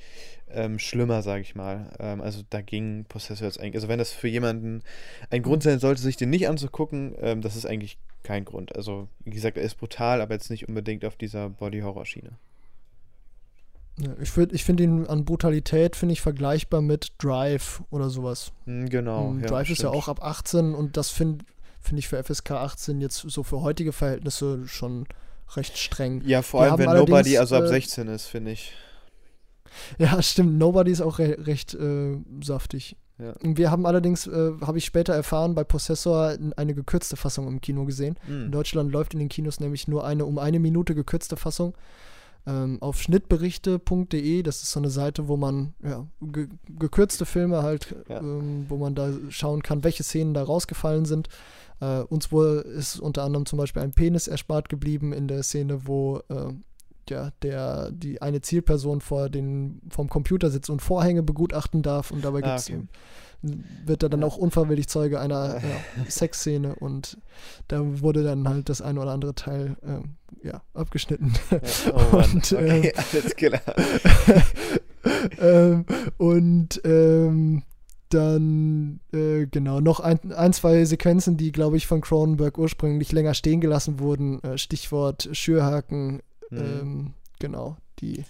[0.55, 1.91] ähm, schlimmer, sage ich mal.
[1.99, 4.81] Ähm, also da ging Possessor jetzt eigentlich, also wenn das für jemanden
[5.29, 8.75] ein Grund sein sollte, sich den nicht anzugucken, ähm, das ist eigentlich kein Grund.
[8.75, 12.31] Also wie gesagt, er ist brutal, aber jetzt nicht unbedingt auf dieser Body Horror Schiene.
[13.97, 18.51] Ja, ich ich finde ihn an Brutalität, finde ich, vergleichbar mit Drive oder sowas.
[18.65, 19.27] Hm, genau.
[19.27, 21.45] Um, hm, Drive ja, ist ja auch ab 18 und das finde
[21.79, 25.05] finde ich für FSK 18 jetzt so für heutige Verhältnisse schon
[25.55, 26.23] recht streng.
[26.25, 28.73] Ja, vor allem, wenn Nobody also ab äh, 16 ist, finde ich.
[29.97, 30.57] Ja, stimmt.
[30.57, 32.97] Nobody ist auch re recht äh, saftig.
[33.17, 33.33] Ja.
[33.41, 37.85] Wir haben allerdings, äh, habe ich später erfahren, bei Possessor eine gekürzte Fassung im Kino
[37.85, 38.17] gesehen.
[38.27, 38.45] Mhm.
[38.45, 41.75] In Deutschland läuft in den Kinos nämlich nur eine um eine Minute gekürzte Fassung.
[42.47, 47.95] Ähm, auf schnittberichte.de, das ist so eine Seite, wo man ja, ge gekürzte Filme halt,
[48.07, 48.19] ja.
[48.19, 51.29] ähm, wo man da schauen kann, welche Szenen da rausgefallen sind.
[51.79, 55.87] Äh, uns wohl ist unter anderem zum Beispiel ein Penis erspart geblieben in der Szene,
[55.87, 56.53] wo äh,
[57.09, 62.23] ja, der, die eine Zielperson vor den, vom Computer sitzt und Vorhänge begutachten darf und
[62.23, 62.81] dabei ah, okay.
[63.41, 67.17] wird er dann auch unfreiwillig Zeuge einer ja, Sexszene und
[67.67, 71.33] da wurde dann halt das eine oder andere Teil äh, ja, abgeschnitten.
[71.51, 71.59] Ja,
[71.93, 73.61] oh und, okay, ähm, alles klar.
[75.39, 75.85] ähm,
[76.17, 77.63] und ähm,
[78.09, 83.33] dann, äh, genau, noch ein, ein, zwei Sequenzen, die, glaube ich, von Cronenberg ursprünglich länger
[83.33, 84.41] stehen gelassen wurden.
[84.43, 86.21] Äh, Stichwort Schürhaken,
[86.55, 86.79] mhm.
[86.81, 88.23] ähm, genau, die,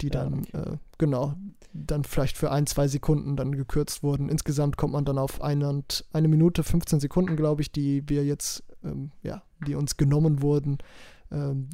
[0.00, 0.72] die ja, dann, okay.
[0.72, 1.34] äh, genau,
[1.72, 4.28] dann vielleicht für ein, zwei Sekunden dann gekürzt wurden.
[4.28, 5.82] Insgesamt kommt man dann auf eine,
[6.12, 10.78] eine Minute 15 Sekunden, glaube ich, die wir jetzt, ähm, ja, die uns genommen wurden.
[11.30, 11.68] Ähm,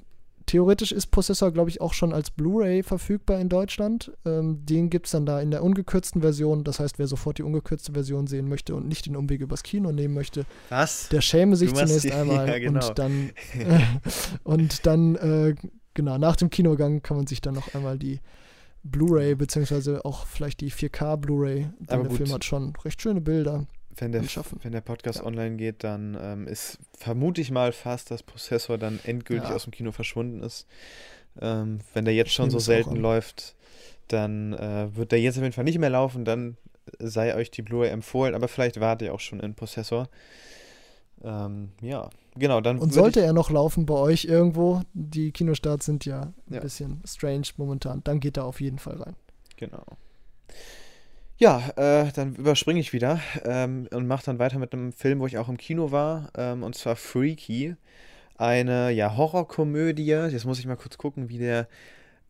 [0.46, 4.12] theoretisch ist Possessor, glaube ich, auch schon als Blu-ray verfügbar in Deutschland.
[4.24, 6.64] Ähm, den gibt es dann da in der ungekürzten Version.
[6.64, 9.92] Das heißt, wer sofort die ungekürzte Version sehen möchte und nicht den Umweg übers Kino
[9.92, 11.08] nehmen möchte, Was?
[11.08, 12.48] der schäme sich zunächst die, einmal.
[12.48, 12.86] Ja, genau.
[12.86, 13.80] Und dann, äh,
[14.44, 15.54] und dann äh,
[15.94, 18.20] genau, nach dem Kinogang kann man sich dann noch einmal die
[18.82, 21.70] Blu-ray, beziehungsweise auch vielleicht die 4K Blu-ray.
[21.80, 22.16] Der gut.
[22.18, 23.66] Film hat schon recht schöne Bilder.
[23.96, 24.22] Wenn der,
[24.62, 25.26] wenn der Podcast ja.
[25.26, 29.54] online geht, dann ähm, ist vermute ich mal fast, dass Prozessor dann endgültig ja.
[29.54, 30.66] aus dem Kino verschwunden ist.
[31.40, 33.54] Ähm, wenn der jetzt schon so selten läuft,
[34.08, 36.24] dann äh, wird der jetzt auf jeden Fall nicht mehr laufen.
[36.24, 36.56] Dann
[36.98, 40.08] sei euch die Blu-ray empfohlen, aber vielleicht warte ihr auch schon in Prozessor.
[41.22, 42.60] Ähm, ja, genau.
[42.60, 46.60] Dann Und sollte er noch laufen bei euch irgendwo, die Kinostarts sind ja ein ja.
[46.60, 49.16] bisschen strange momentan, dann geht er auf jeden Fall rein.
[49.56, 49.84] Genau.
[51.36, 55.26] Ja, äh, dann überspringe ich wieder ähm, und mache dann weiter mit einem Film, wo
[55.26, 57.76] ich auch im Kino war, ähm, und zwar Freaky.
[58.36, 60.06] Eine ja, Horrorkomödie.
[60.06, 61.68] Jetzt muss ich mal kurz gucken, wie der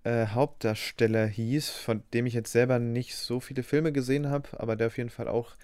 [0.05, 4.76] äh, Hauptdarsteller hieß, von dem ich jetzt selber nicht so viele Filme gesehen habe, aber
[4.76, 5.57] der auf jeden Fall auch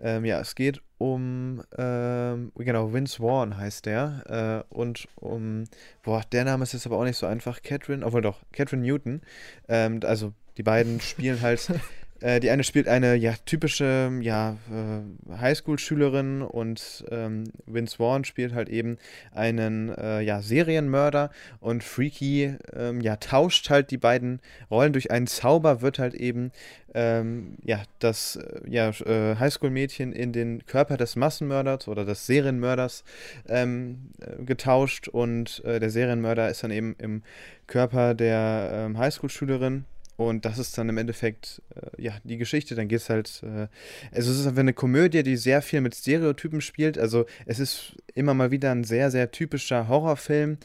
[0.00, 4.64] ähm, ja, es geht um, ähm, genau, Vince Vaughn heißt der.
[4.70, 5.64] Äh, und um,
[6.02, 7.62] boah, der Name ist jetzt aber auch nicht so einfach.
[7.62, 9.22] Catherine, obwohl doch, Catherine Newton.
[9.68, 11.68] Ähm, also die beiden spielen halt
[12.20, 18.68] die eine spielt eine ja, typische ja, äh, Highschool-Schülerin und ähm, Vince Vaughn spielt halt
[18.68, 18.98] eben
[19.32, 24.40] einen äh, ja, Serienmörder und Freaky ähm, ja, tauscht halt die beiden
[24.70, 24.92] Rollen.
[24.92, 26.50] Durch einen Zauber wird halt eben
[26.94, 33.04] ähm, ja, das äh, ja, äh, Highschool-Mädchen in den Körper des Massenmörders oder des Serienmörders
[33.48, 37.22] ähm, äh, getauscht und der Serienmörder ist dann eben im
[37.66, 39.84] Körper der ähm, Highschool-Schülerin
[40.18, 42.74] und das ist dann im Endeffekt, äh, ja, die Geschichte.
[42.74, 43.68] Dann geht es halt, äh,
[44.12, 46.98] also es ist einfach eine Komödie, die sehr viel mit Stereotypen spielt.
[46.98, 50.58] Also es ist immer mal wieder ein sehr, sehr typischer Horrorfilm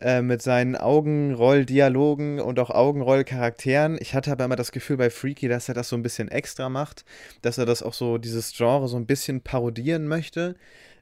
[0.00, 3.98] äh, mit seinen Augenroll-Dialogen und auch Augenroll-Charakteren.
[4.00, 6.70] Ich hatte aber immer das Gefühl bei Freaky, dass er das so ein bisschen extra
[6.70, 7.04] macht,
[7.42, 10.56] dass er das auch so, dieses Genre so ein bisschen parodieren möchte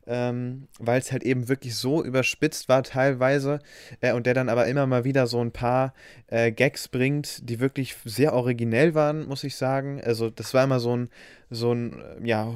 [0.07, 3.61] ähm, weil es halt eben wirklich so überspitzt war teilweise
[4.01, 5.95] äh, und der dann aber immer mal wieder so ein paar
[6.29, 10.01] äh, Gags bringt, die wirklich sehr originell waren, muss ich sagen.
[10.03, 11.09] Also das war immer so ein,
[11.51, 12.55] so ein, äh, ja,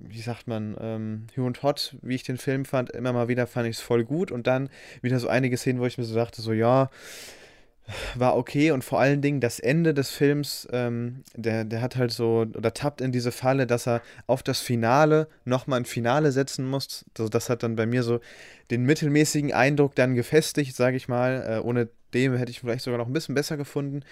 [0.00, 3.46] wie sagt man, ähm, Hugh und Hot, wie ich den Film fand, immer mal wieder
[3.46, 4.68] fand ich es voll gut und dann
[5.02, 6.90] wieder so einige Szenen, wo ich mir so dachte, so ja,
[8.14, 12.12] war okay und vor allen Dingen das Ende des Films, ähm, der, der hat halt
[12.12, 16.68] so, oder tappt in diese Falle, dass er auf das Finale nochmal ein Finale setzen
[16.68, 17.04] muss.
[17.16, 18.20] Also das hat dann bei mir so
[18.70, 21.58] den mittelmäßigen Eindruck dann gefestigt, sage ich mal.
[21.58, 24.02] Äh, ohne dem hätte ich vielleicht sogar noch ein bisschen besser gefunden.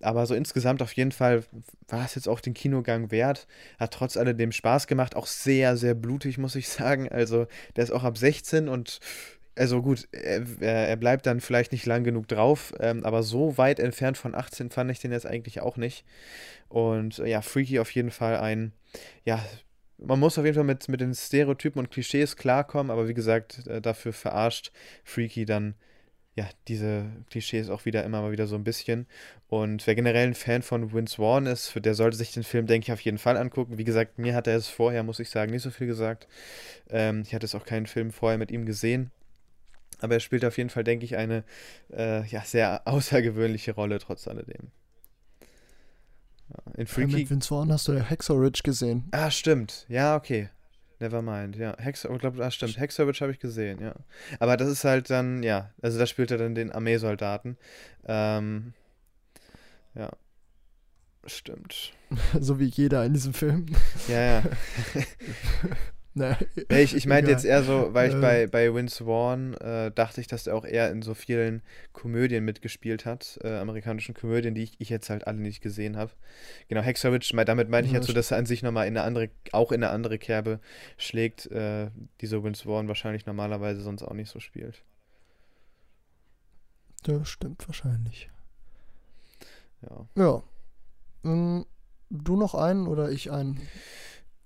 [0.00, 1.44] Aber so insgesamt auf jeden Fall
[1.88, 3.46] war es jetzt auch den Kinogang wert.
[3.78, 5.16] Hat trotz alledem Spaß gemacht.
[5.16, 7.08] Auch sehr, sehr blutig, muss ich sagen.
[7.08, 9.00] Also der ist auch ab 16 und
[9.56, 13.78] also gut, er, er, bleibt dann vielleicht nicht lang genug drauf, ähm, aber so weit
[13.78, 16.04] entfernt von 18 fand ich den jetzt eigentlich auch nicht.
[16.68, 18.72] Und äh, ja, Freaky auf jeden Fall ein,
[19.24, 19.44] ja,
[19.98, 23.66] man muss auf jeden Fall mit, mit den Stereotypen und Klischees klarkommen, aber wie gesagt,
[23.66, 24.72] äh, dafür verarscht
[25.04, 25.74] Freaky dann
[26.36, 29.06] ja, diese Klischees auch wieder immer mal wieder so ein bisschen.
[29.48, 32.86] Und wer generell ein Fan von Vince Vaughn ist, der sollte sich den Film, denke
[32.86, 33.78] ich, auf jeden Fall angucken.
[33.78, 36.26] Wie gesagt, mir hat er es vorher, muss ich sagen, nicht so viel gesagt.
[36.90, 39.12] Ähm, ich hatte es auch keinen Film vorher mit ihm gesehen.
[40.00, 41.44] Aber er spielt auf jeden Fall, denke ich, eine
[41.92, 44.70] äh, ja, sehr außergewöhnliche Rolle trotz alledem.
[46.76, 47.12] In Freaky.
[47.12, 49.04] Ja, mit Vince Vaughn hast du ja Hexorich gesehen.
[49.12, 49.86] Ah, stimmt.
[49.88, 50.50] Ja, okay.
[51.00, 51.76] Nevermind, ja.
[51.78, 52.78] Hexer, ich glaube, ah, stimmt.
[52.78, 53.94] Hexorich habe ich gesehen, ja.
[54.38, 57.56] Aber das ist halt dann, ja, also da spielt er dann den Armeesoldaten.
[58.06, 58.74] Ähm,
[59.94, 60.10] ja.
[61.26, 61.92] Stimmt.
[62.40, 63.66] so wie jeder in diesem Film.
[64.08, 64.42] Ja, ja.
[66.16, 66.38] Ne,
[66.68, 68.46] ich ich meinte jetzt eher so, weil ich bei, äh.
[68.46, 71.60] bei Vince Vaughn äh, dachte ich, dass er auch eher in so vielen
[71.92, 76.12] Komödien mitgespielt hat, äh, amerikanischen Komödien, die ich, ich, jetzt halt alle nicht gesehen habe.
[76.68, 79.28] Genau, Hexerwitch, damit meine ich jetzt so, dass er an sich nochmal in eine andere,
[79.50, 80.60] auch in eine andere Kerbe
[80.98, 81.90] schlägt, äh,
[82.20, 84.84] die so Vince Vaughn wahrscheinlich normalerweise sonst auch nicht so spielt.
[87.02, 88.30] Das stimmt wahrscheinlich.
[89.82, 90.06] Ja.
[90.16, 90.42] Ja.
[91.24, 91.66] Ähm,
[92.08, 93.60] du noch einen oder ich einen?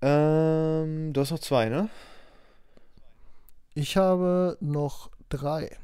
[0.01, 1.89] Ähm, du hast noch zwei, ne?
[3.73, 5.77] Ich habe noch drei.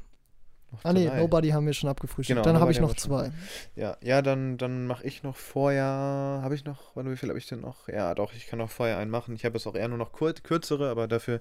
[0.72, 2.36] Noch ah ne, Nobody haben wir schon abgefrühstückt.
[2.36, 3.30] Genau, dann habe ich noch zwei.
[3.76, 5.84] Ja, ja, dann, dann mache ich noch vorher.
[5.84, 7.88] Habe ich noch, warte, wie viel habe ich denn noch?
[7.88, 9.34] Ja, doch, ich kann noch vorher einen machen.
[9.36, 11.40] Ich habe jetzt auch eher nur noch kur kürzere, aber dafür,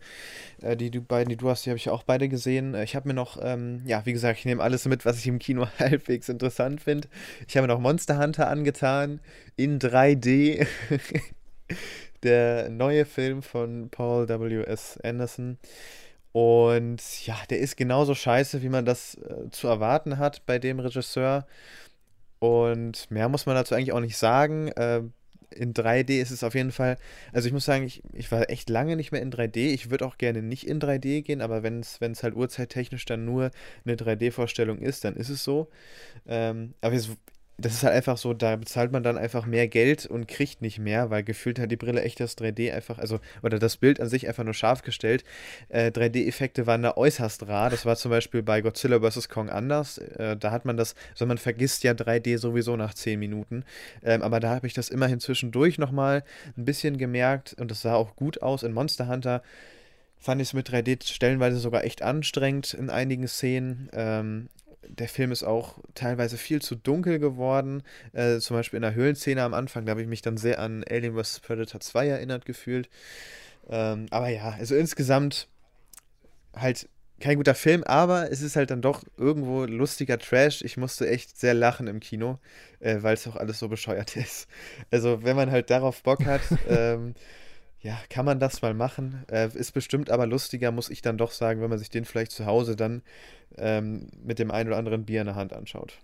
[0.61, 2.75] äh, die, die beiden, die du hast, die habe ich auch beide gesehen.
[2.75, 5.27] Äh, ich habe mir noch, ähm, ja, wie gesagt, ich nehme alles mit, was ich
[5.27, 7.07] im Kino halbwegs interessant finde.
[7.47, 9.19] Ich habe mir noch Monster Hunter angetan
[9.55, 10.67] in 3D.
[12.23, 14.99] der neue Film von Paul W.S.
[15.03, 15.57] Anderson.
[16.31, 20.79] Und ja, der ist genauso scheiße, wie man das äh, zu erwarten hat bei dem
[20.79, 21.47] Regisseur.
[22.39, 24.67] Und mehr muss man dazu eigentlich auch nicht sagen.
[24.69, 25.03] Äh,
[25.51, 26.97] in 3D ist es auf jeden Fall,
[27.31, 29.73] also ich muss sagen, ich, ich war echt lange nicht mehr in 3D.
[29.73, 33.51] Ich würde auch gerne nicht in 3D gehen, aber wenn es halt urzeittechnisch dann nur
[33.85, 35.69] eine 3D-Vorstellung ist, dann ist es so.
[36.27, 37.09] Ähm, aber jetzt
[37.57, 40.77] das ist halt einfach so, da bezahlt man dann einfach mehr Geld und kriegt nicht
[40.77, 44.09] mehr, weil gefühlt hat die Brille echt das 3D einfach, also, oder das Bild an
[44.09, 45.23] sich einfach nur scharf gestellt.
[45.69, 47.69] Äh, 3D-Effekte waren da äußerst rar.
[47.69, 49.29] Das war zum Beispiel bei Godzilla vs.
[49.29, 49.99] Kong anders.
[49.99, 53.63] Äh, da hat man das, also man vergisst ja 3D sowieso nach 10 Minuten.
[54.03, 56.23] Ähm, aber da habe ich das immerhin zwischendurch nochmal
[56.57, 58.63] ein bisschen gemerkt und das sah auch gut aus.
[58.63, 59.41] In Monster Hunter
[60.17, 63.89] fand ich es mit 3D stellenweise sogar echt anstrengend in einigen Szenen.
[63.93, 64.49] Ähm,
[64.89, 67.83] der Film ist auch teilweise viel zu dunkel geworden.
[68.13, 70.83] Äh, zum Beispiel in der Höhlenszene am Anfang, da habe ich mich dann sehr an
[70.89, 71.39] Alien vs.
[71.39, 72.89] Predator 2 erinnert gefühlt.
[73.69, 75.47] Ähm, aber ja, also insgesamt
[76.55, 76.87] halt
[77.19, 80.61] kein guter Film, aber es ist halt dann doch irgendwo lustiger Trash.
[80.63, 82.39] Ich musste echt sehr lachen im Kino,
[82.79, 84.47] äh, weil es auch alles so bescheuert ist.
[84.91, 87.15] Also wenn man halt darauf Bock hat, ähm,
[87.85, 89.23] ja, kann man das mal machen.
[89.31, 92.31] Äh, ist bestimmt aber lustiger, muss ich dann doch sagen, wenn man sich den vielleicht
[92.31, 93.03] zu Hause dann
[93.59, 95.99] ähm, mit dem einen oder anderen Bier in der Hand anschaut.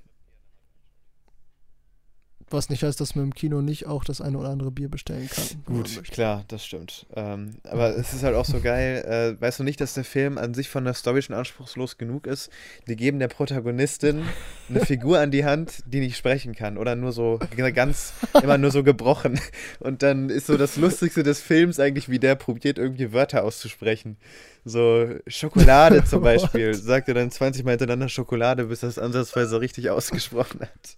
[2.52, 5.30] Was nicht heißt, dass man im Kino nicht auch das eine oder andere Bier bestellen
[5.30, 5.46] kann.
[5.66, 7.06] Gut, klar, das stimmt.
[7.16, 9.04] Ähm, aber es ist halt auch so geil.
[9.38, 12.28] Äh, weißt du nicht, dass der Film an sich von der Story schon anspruchslos genug
[12.28, 12.50] ist?
[12.88, 14.24] Die geben der Protagonistin
[14.70, 17.40] eine Figur an die Hand, die nicht sprechen kann oder nur so
[17.74, 19.40] ganz, immer nur so gebrochen.
[19.80, 24.18] Und dann ist so das Lustigste des Films eigentlich, wie der probiert, irgendwie Wörter auszusprechen.
[24.64, 26.74] So Schokolade zum Beispiel.
[26.74, 30.98] Sagt er dann 20 Mal hintereinander Schokolade, bis er es ansatzweise richtig ausgesprochen hat.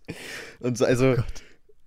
[0.60, 1.16] Und so, also.
[1.18, 1.24] Oh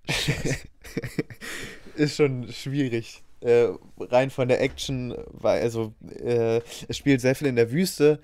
[1.95, 3.23] ist schon schwierig.
[3.41, 3.67] Äh,
[3.99, 8.19] rein von der Action, weil, also, äh, es spielt sehr viel in der Wüste,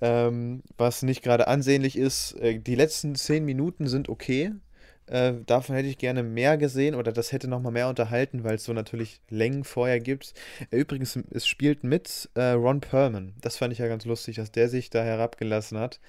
[0.00, 2.32] ähm, was nicht gerade ansehnlich ist.
[2.40, 4.52] Äh, die letzten 10 Minuten sind okay.
[5.10, 8.64] Äh, davon hätte ich gerne mehr gesehen oder das hätte nochmal mehr unterhalten, weil es
[8.64, 10.34] so natürlich Längen vorher gibt.
[10.70, 13.34] Äh, übrigens, es spielt mit äh, Ron Perlman.
[13.40, 16.00] Das fand ich ja ganz lustig, dass der sich da herabgelassen hat.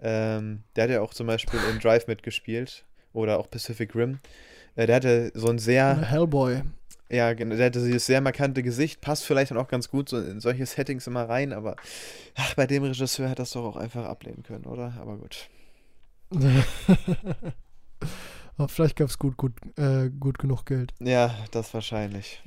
[0.00, 4.20] Ähm, der hat ja auch zum Beispiel in Drive mitgespielt oder auch Pacific Rim.
[4.76, 6.10] Äh, der hatte so ein sehr.
[6.10, 6.62] Hellboy.
[7.10, 10.40] Ja, der hatte dieses sehr markante Gesicht, passt vielleicht dann auch ganz gut so in
[10.40, 11.76] solche Settings immer rein, aber
[12.34, 14.92] ach, bei dem Regisseur hätte das doch auch einfach ablehnen können, oder?
[15.00, 15.48] Aber gut.
[18.58, 20.92] Aber vielleicht gab es gut, gut, äh, gut genug Geld.
[20.98, 22.42] Ja, das wahrscheinlich.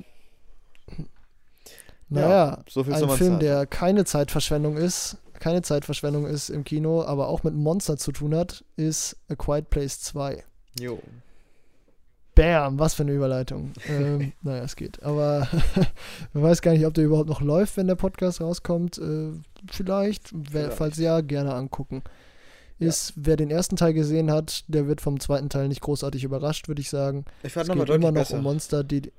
[2.10, 7.28] Naja, ja, so ein Film, der keine Zeitverschwendung ist, keine Zeitverschwendung ist im Kino, aber
[7.28, 10.44] auch mit Monster zu tun hat, ist A Quiet Place 2.
[10.78, 11.00] Jo.
[12.34, 13.72] Bam, was für eine Überleitung.
[13.88, 15.02] ähm, naja, es geht.
[15.02, 15.48] Aber
[16.34, 18.98] man weiß gar nicht, ob der überhaupt noch läuft, wenn der Podcast rauskommt.
[18.98, 19.30] Äh,
[19.70, 22.02] vielleicht, vielleicht, falls ja, gerne angucken
[22.82, 23.14] ist, ja.
[23.16, 26.80] wer den ersten Teil gesehen hat, der wird vom zweiten Teil nicht großartig überrascht, würde
[26.80, 27.24] ich sagen.
[27.42, 28.36] Ich fand es geht immer noch besser.
[28.36, 29.12] um Monster, die.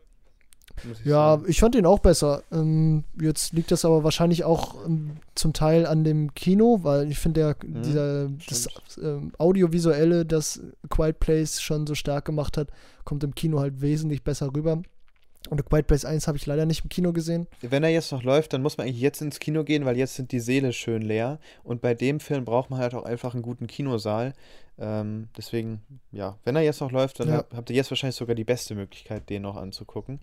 [0.77, 1.45] Ich ja, sagen.
[1.47, 2.43] ich fand den auch besser.
[2.51, 7.19] Ähm, jetzt liegt das aber wahrscheinlich auch ähm, zum Teil an dem Kino, weil ich
[7.19, 8.67] finde, mhm, dieser das
[9.01, 12.69] ähm, audiovisuelle, das Quiet Place schon so stark gemacht hat,
[13.03, 14.81] kommt im Kino halt wesentlich besser rüber.
[15.49, 17.47] Und The Quiet Place 1 habe ich leider nicht im Kino gesehen.
[17.61, 20.15] Wenn er jetzt noch läuft, dann muss man eigentlich jetzt ins Kino gehen, weil jetzt
[20.15, 21.39] sind die Seele schön leer.
[21.63, 24.33] Und bei dem Film braucht man halt auch einfach einen guten Kinosaal.
[24.79, 25.81] Ähm, deswegen,
[26.11, 27.45] ja, wenn er jetzt noch läuft, dann ja.
[27.53, 30.19] habt ihr jetzt wahrscheinlich sogar die beste Möglichkeit, den noch anzugucken.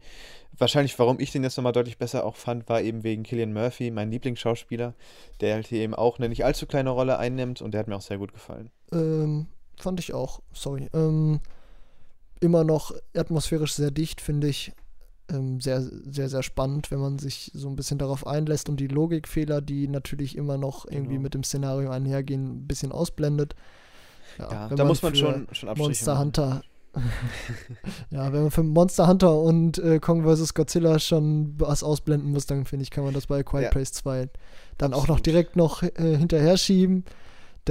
[0.59, 3.91] Wahrscheinlich, warum ich den jetzt nochmal deutlich besser auch fand, war eben wegen Killian Murphy,
[3.91, 4.95] mein Lieblingsschauspieler,
[5.41, 7.97] der halt hier eben auch eine nicht allzu kleine Rolle einnimmt und der hat mir
[7.97, 8.71] auch sehr gut gefallen.
[8.91, 9.47] Ähm,
[9.77, 10.89] fand ich auch, sorry.
[10.95, 11.41] Ähm,
[12.41, 14.73] immer noch atmosphärisch sehr dicht, finde ich
[15.31, 18.89] ähm, sehr, sehr, sehr spannend, wenn man sich so ein bisschen darauf einlässt und die
[18.89, 21.23] Logikfehler, die natürlich immer noch irgendwie genau.
[21.23, 23.55] mit dem Szenario einhergehen, ein bisschen ausblendet.
[24.39, 26.63] Ja, ja da muss man schon, schon Monster Hunter.
[28.11, 30.55] ja, wenn man für Monster Hunter und äh, Kong vs.
[30.55, 33.71] Godzilla schon was ausblenden muss, dann finde ich, kann man das bei Quiet ja.
[33.71, 34.29] Place 2
[34.79, 37.05] dann auch noch direkt noch äh, hinterher schieben.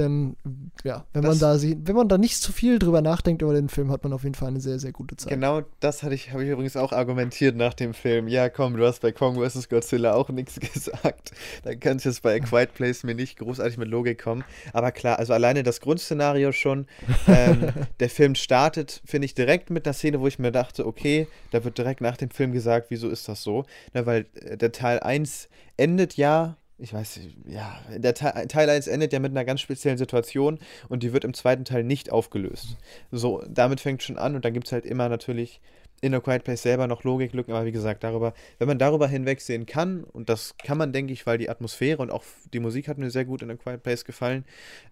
[0.00, 0.36] Denn
[0.82, 3.52] ja, wenn das, man da sieht, wenn man da nicht zu viel drüber nachdenkt über
[3.52, 5.30] den Film, hat man auf jeden Fall eine sehr, sehr gute Zeit.
[5.30, 8.26] Genau das hatte ich, habe ich übrigens auch argumentiert nach dem Film.
[8.26, 9.68] Ja, komm, du hast bei Kong vs.
[9.68, 11.32] Godzilla auch nichts gesagt.
[11.64, 14.42] Dann kann ich jetzt bei A Quiet Place mir nicht großartig mit Logik kommen.
[14.72, 16.86] Aber klar, also alleine das Grundszenario schon.
[17.28, 17.68] Ähm,
[18.00, 21.62] der Film startet, finde ich, direkt mit einer Szene, wo ich mir dachte, okay, da
[21.62, 23.66] wird direkt nach dem Film gesagt, wieso ist das so?
[23.92, 28.86] Na, weil äh, der Teil 1 endet ja ich weiß, ja, der Teil, Teil 1
[28.86, 30.58] endet ja mit einer ganz speziellen Situation
[30.88, 32.76] und die wird im zweiten Teil nicht aufgelöst.
[33.10, 35.60] So, damit fängt schon an und dann gibt es halt immer natürlich
[36.00, 39.66] in A Quiet Place selber noch Logiklücken, aber wie gesagt, darüber, wenn man darüber hinwegsehen
[39.66, 42.96] kann, und das kann man, denke ich, weil die Atmosphäre und auch die Musik hat
[42.96, 44.44] mir sehr gut in A Quiet Place gefallen,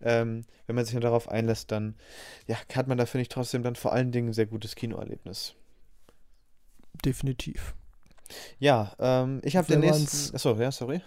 [0.03, 1.95] ähm, wenn man sich dann darauf einlässt, dann
[2.47, 5.55] ja, hat man da, finde ich, trotzdem dann vor allen Dingen ein sehr gutes Kinoerlebnis.
[7.05, 7.74] Definitiv.
[8.59, 10.34] Ja, ähm, ich habe den nächsten.
[10.34, 11.01] Achso, ja, sorry.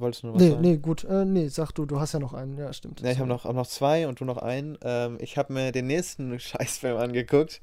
[0.00, 0.60] Wolltest du noch was nee, sagen?
[0.62, 1.04] Nee, gut.
[1.04, 2.58] Äh, nee, sag du, du hast ja noch einen.
[2.58, 3.00] Ja, stimmt.
[3.00, 4.78] Ja, ich habe noch, hab noch zwei und du noch einen.
[4.82, 7.60] Ähm, ich habe mir den nächsten Scheißfilm angeguckt.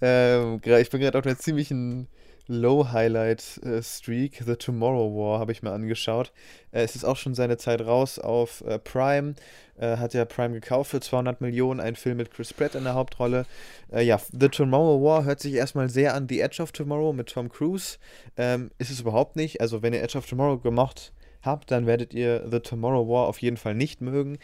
[0.00, 2.08] Ähm, ich bin gerade auf einer ziemlichen
[2.48, 6.32] Low-Highlight-Streak, äh, The Tomorrow War, habe ich mir angeschaut.
[6.72, 9.34] Äh, es ist auch schon seine Zeit raus auf äh, Prime.
[9.78, 11.80] Äh, hat ja Prime gekauft für 200 Millionen.
[11.80, 13.46] Ein Film mit Chris Pratt in der Hauptrolle.
[13.92, 17.28] Äh, ja, The Tomorrow War hört sich erstmal sehr an The Edge of Tomorrow mit
[17.28, 17.98] Tom Cruise.
[18.36, 19.60] Ähm, ist es überhaupt nicht.
[19.60, 21.12] Also, wenn ihr Edge of Tomorrow gemocht
[21.42, 24.38] habt, dann werdet ihr The Tomorrow War auf jeden Fall nicht mögen.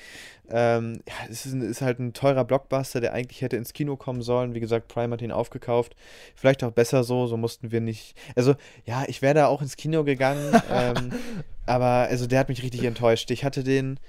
[0.51, 4.23] Ähm, ja, es ist, ist, halt ein teurer Blockbuster, der eigentlich hätte ins Kino kommen
[4.23, 4.55] sollen.
[4.55, 5.95] Wie gesagt, Prime hat ihn aufgekauft.
[6.35, 8.17] Vielleicht auch besser so, so mussten wir nicht.
[8.35, 10.61] Also, ja, ich wäre da auch ins Kino gegangen.
[10.73, 11.13] ähm,
[11.67, 13.31] aber also der hat mich richtig enttäuscht.
[13.31, 14.01] Ich hatte den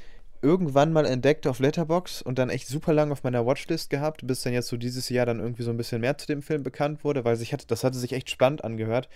[0.41, 4.41] irgendwann mal entdeckt auf Letterbox und dann echt super lang auf meiner Watchlist gehabt, bis
[4.41, 7.03] dann jetzt so dieses Jahr dann irgendwie so ein bisschen mehr zu dem Film bekannt
[7.03, 9.09] wurde, weil sich hatte, das hatte sich echt spannend angehört,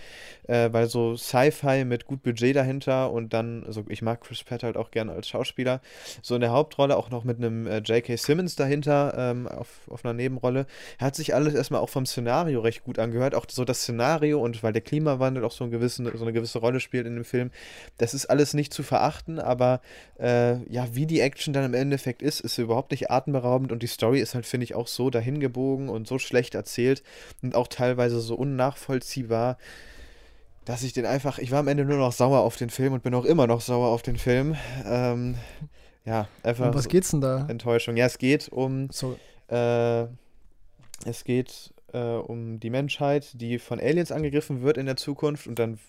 [0.47, 4.63] äh, weil so Sci-Fi mit gut Budget dahinter und dann, also ich mag Chris Pratt
[4.63, 5.81] halt auch gerne als Schauspieler,
[6.21, 8.17] so in der Hauptrolle auch noch mit einem äh, J.K.
[8.17, 10.65] Simmons dahinter ähm, auf, auf einer Nebenrolle,
[10.99, 14.61] hat sich alles erstmal auch vom Szenario recht gut angehört, auch so das Szenario und
[14.61, 17.51] weil der Klimawandel auch so, einen gewissen, so eine gewisse Rolle spielt in dem Film,
[17.97, 19.79] das ist alles nicht zu verachten, aber
[20.19, 23.83] äh, ja, wie die die Action dann im Endeffekt ist, ist überhaupt nicht atemberaubend und
[23.83, 27.03] die Story ist halt, finde ich, auch so dahingebogen und so schlecht erzählt
[27.41, 29.57] und auch teilweise so unnachvollziehbar,
[30.65, 33.03] dass ich den einfach, ich war am Ende nur noch sauer auf den Film und
[33.03, 34.55] bin auch immer noch sauer auf den Film.
[34.85, 35.35] Ähm,
[36.05, 36.67] ja, einfach.
[36.67, 37.45] Um was geht's denn da?
[37.47, 37.95] Enttäuschung.
[37.95, 38.89] Ja, es geht um.
[38.91, 39.17] So.
[39.49, 40.07] Äh,
[41.05, 45.59] es geht äh, um die Menschheit, die von Aliens angegriffen wird in der Zukunft und
[45.59, 45.79] dann.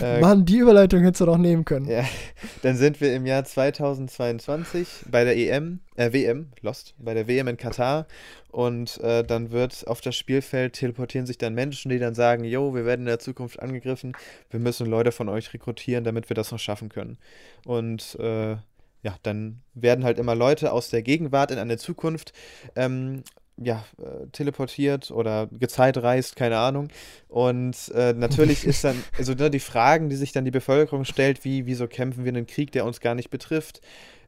[0.00, 1.88] Äh, Mann, die Überleitung hättest du doch nehmen können.
[1.88, 2.04] Ja,
[2.62, 7.48] dann sind wir im Jahr 2022 bei der EM, äh, WM, Lost, bei der WM
[7.48, 8.06] in Katar
[8.52, 12.76] und äh, dann wird auf das Spielfeld teleportieren sich dann Menschen, die dann sagen, jo,
[12.76, 14.16] wir werden in der Zukunft angegriffen,
[14.50, 17.18] wir müssen Leute von euch rekrutieren, damit wir das noch schaffen können.
[17.66, 18.56] Und äh,
[19.02, 22.32] ja, dann werden halt immer Leute aus der Gegenwart in eine Zukunft
[22.74, 23.22] ähm,
[23.62, 26.88] ja, äh, teleportiert oder gezeitreist, keine Ahnung.
[27.28, 31.44] Und äh, natürlich ist dann, also ne, die Fragen, die sich dann die Bevölkerung stellt,
[31.44, 33.80] wie, wieso kämpfen wir einen Krieg, der uns gar nicht betrifft?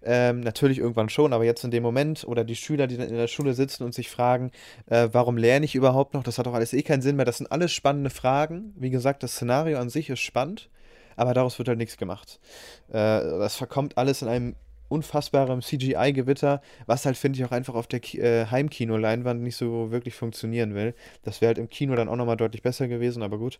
[0.03, 3.17] Ähm, natürlich irgendwann schon, aber jetzt in dem Moment oder die Schüler, die dann in
[3.17, 4.51] der Schule sitzen und sich fragen,
[4.87, 6.23] äh, warum lerne ich überhaupt noch?
[6.23, 7.27] Das hat doch alles eh keinen Sinn mehr.
[7.27, 8.73] Das sind alles spannende Fragen.
[8.77, 10.71] Wie gesagt, das Szenario an sich ist spannend,
[11.17, 12.41] aber daraus wird halt nichts gemacht.
[12.89, 14.57] Äh, das verkommt alles in einem
[14.91, 20.15] unfassbarem CGI-Gewitter, was halt, finde ich, auch einfach auf der äh, Heimkino-Leinwand nicht so wirklich
[20.15, 20.95] funktionieren will.
[21.23, 23.59] Das wäre halt im Kino dann auch nochmal deutlich besser gewesen, aber gut.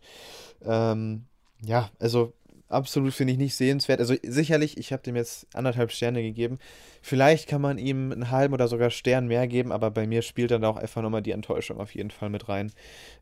[0.63, 1.25] Ähm,
[1.63, 2.33] ja, also
[2.71, 3.99] absolut finde ich nicht sehenswert.
[3.99, 6.57] Also sicherlich, ich habe dem jetzt anderthalb Sterne gegeben.
[7.01, 10.51] Vielleicht kann man ihm einen halben oder sogar Stern mehr geben, aber bei mir spielt
[10.51, 12.71] dann auch einfach nochmal die Enttäuschung auf jeden Fall mit rein.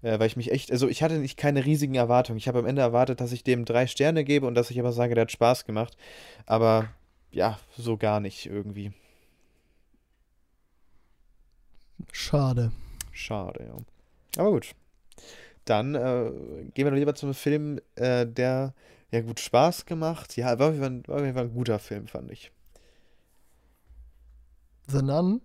[0.01, 2.37] Äh, weil ich mich echt, also ich hatte nicht keine riesigen Erwartungen.
[2.37, 4.91] Ich habe am Ende erwartet, dass ich dem drei Sterne gebe und dass ich aber
[4.91, 5.97] sage, der hat Spaß gemacht.
[6.45, 6.89] Aber
[7.31, 8.91] ja, so gar nicht irgendwie.
[12.11, 12.71] Schade.
[13.11, 14.41] Schade, ja.
[14.41, 14.75] Aber gut.
[15.65, 16.31] Dann äh,
[16.73, 18.73] gehen wir doch lieber zum Film, äh, der
[19.11, 20.35] ja gut Spaß gemacht.
[20.37, 22.51] Ja, war auf jeden Fall ein guter Film, fand ich.
[24.87, 25.41] The Nun?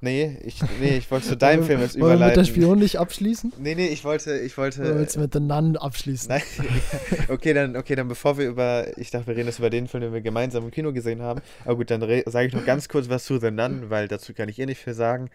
[0.00, 2.20] Nee, ich, nee, ich wollte zu deinem Film jetzt überleiten.
[2.20, 3.52] Wollen wir mit der Spion nicht abschließen?
[3.58, 4.96] Nee, nee, ich wollte, ich wollte.
[4.96, 6.28] Willst du mit The Nun abschließen?
[6.28, 6.42] Nein,
[7.28, 10.02] okay, dann, okay, dann bevor wir über, ich dachte, wir reden jetzt über den Film,
[10.02, 11.40] den wir gemeinsam im Kino gesehen haben.
[11.64, 14.48] Aber gut, dann sage ich noch ganz kurz was zu The Nun, weil dazu kann
[14.48, 15.30] ich eh nicht viel sagen.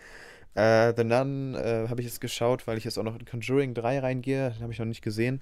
[0.55, 3.73] Äh, The Nun äh, habe ich jetzt geschaut, weil ich jetzt auch noch in Conjuring
[3.73, 4.51] 3 reingehe.
[4.51, 5.41] Den habe ich noch nicht gesehen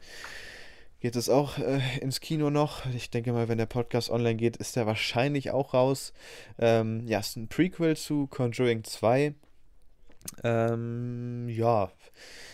[1.02, 2.86] geht es auch äh, ins Kino noch.
[2.96, 6.14] Ich denke mal, wenn der Podcast online geht, ist der wahrscheinlich auch raus.
[6.60, 9.34] Ähm, ja, ist ein Prequel zu Conjuring 2.
[10.44, 11.92] Ähm, ja,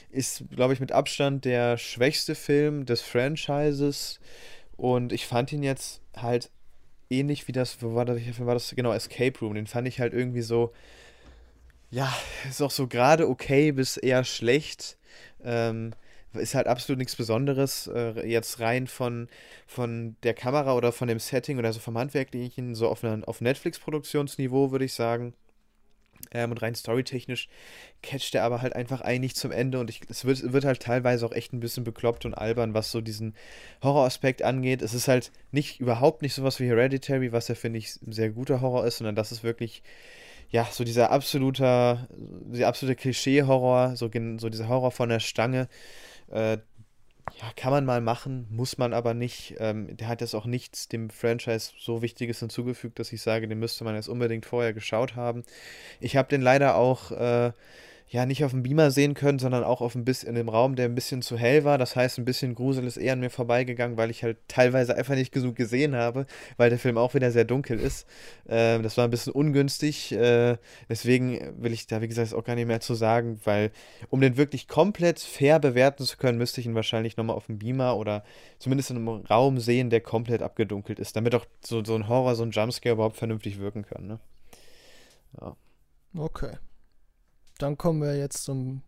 [0.09, 4.21] ist, glaube ich, mit Abstand der schwächste Film des Franchises.
[4.77, 6.49] Und ich fand ihn jetzt halt
[7.09, 8.73] ähnlich wie das, wo war das, war das?
[8.75, 9.55] Genau, Escape Room.
[9.55, 10.71] Den fand ich halt irgendwie so,
[11.91, 12.15] ja,
[12.47, 14.97] ist auch so gerade okay bis eher schlecht.
[15.43, 15.91] Ähm,
[16.37, 17.87] ist halt absolut nichts Besonderes.
[17.87, 19.27] Äh, jetzt rein von,
[19.65, 24.71] von der Kamera oder von dem Setting oder so vom Handwerklichen, so auf, auf Netflix-Produktionsniveau,
[24.71, 25.33] würde ich sagen.
[26.31, 27.47] Ähm, und rein storytechnisch
[28.01, 31.25] catcht er aber halt einfach eigentlich zum Ende und ich, es wird, wird halt teilweise
[31.25, 33.35] auch echt ein bisschen bekloppt und albern, was so diesen
[33.83, 34.81] Horroraspekt angeht.
[34.81, 38.31] Es ist halt nicht überhaupt nicht sowas wie Hereditary, was ja, finde ich, ein sehr
[38.31, 39.83] guter Horror ist, sondern das ist wirklich
[40.49, 45.67] ja, so dieser absolute, dieser absolute Klischee-Horror, so, so dieser Horror von der Stange,
[46.31, 46.57] äh,
[47.39, 49.55] ja, kann man mal machen, muss man aber nicht.
[49.59, 53.59] Ähm, der hat jetzt auch nichts dem Franchise so Wichtiges hinzugefügt, dass ich sage, den
[53.59, 55.43] müsste man jetzt unbedingt vorher geschaut haben.
[55.99, 57.51] Ich habe den leider auch äh,
[58.09, 60.75] ja nicht auf dem Beamer sehen können, sondern auch auf ein bisschen in dem Raum,
[60.75, 61.77] der ein bisschen zu hell war.
[61.77, 65.15] Das heißt, ein bisschen Grusel ist eher an mir vorbeigegangen, weil ich halt teilweise einfach
[65.15, 68.07] nicht genug gesehen habe, weil der Film auch wieder sehr dunkel ist.
[68.45, 70.13] Äh, das war ein bisschen ungünstig.
[70.13, 73.71] Äh, deswegen will ich da, wie gesagt, auch gar nicht mehr zu sagen, weil
[74.09, 77.59] um den wirklich komplett fair bewerten zu können, müsste ich ihn wahrscheinlich nochmal auf dem
[77.59, 78.23] Beamer oder
[78.57, 82.35] zumindest in einem Raum sehen, der komplett abgedunkelt ist, damit auch so, so ein Horror,
[82.35, 84.07] so ein Jumpscare überhaupt vernünftig wirken kann.
[84.07, 84.19] Ne?
[85.41, 85.57] Ja.
[86.15, 86.51] Okay.
[87.57, 88.81] Dann kommen wir jetzt zum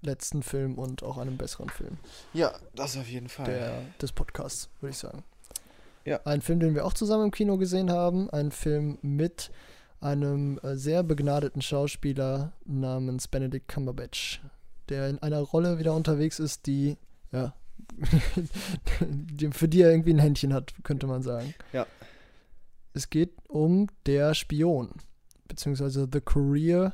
[0.00, 1.98] letzten Film und auch einem besseren Film.
[2.32, 3.46] Ja, das auf jeden Fall.
[3.46, 5.24] Der, des Podcasts, würde ich sagen.
[6.04, 6.20] Ja.
[6.24, 8.30] Ein Film, den wir auch zusammen im Kino gesehen haben.
[8.30, 9.50] Ein Film mit
[10.00, 14.40] einem äh, sehr begnadeten Schauspieler namens Benedict Cumberbatch,
[14.88, 16.96] der in einer Rolle wieder unterwegs ist, die,
[17.32, 17.52] ja,
[19.50, 21.54] für die er irgendwie ein Händchen hat, könnte man sagen.
[21.72, 21.86] Ja.
[22.94, 24.90] Es geht um Der Spion,
[25.46, 26.92] beziehungsweise The Career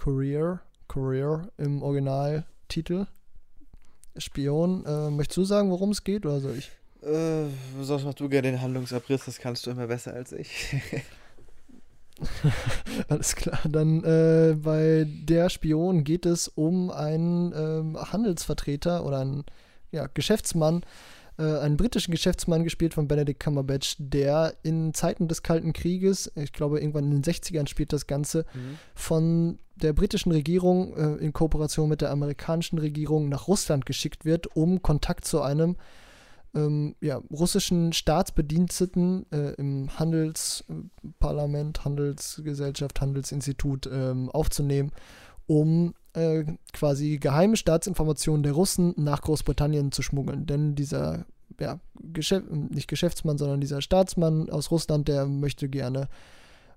[0.00, 3.06] Career, Career im Originaltitel.
[4.16, 4.86] Spion.
[4.86, 6.70] Äh, möchtest du sagen, worum es geht oder soll ich?
[7.02, 7.48] Äh,
[7.82, 10.74] sonst machst du gerne den Handlungsabriss, das kannst du immer besser als ich.
[13.08, 13.60] Alles klar.
[13.68, 19.44] Dann äh, bei der Spion geht es um einen ähm, Handelsvertreter oder einen
[19.92, 20.82] ja, Geschäftsmann,
[21.40, 26.52] äh, einen britischen Geschäftsmann gespielt von Benedict Cumberbatch, der in Zeiten des Kalten Krieges, ich
[26.52, 28.78] glaube irgendwann in den 60ern spielt das Ganze, mhm.
[28.94, 34.54] von der britischen Regierung äh, in Kooperation mit der amerikanischen Regierung nach Russland geschickt wird,
[34.54, 35.76] um Kontakt zu einem
[36.54, 44.92] ähm, ja, russischen Staatsbediensteten äh, im Handelsparlament, Handelsgesellschaft, Handelsinstitut ähm, aufzunehmen,
[45.46, 50.46] um äh, quasi geheime Staatsinformationen der Russen nach Großbritannien zu schmuggeln.
[50.46, 51.26] Denn dieser,
[51.58, 56.08] ja, Geschäf nicht Geschäftsmann, sondern dieser Staatsmann aus Russland, der möchte gerne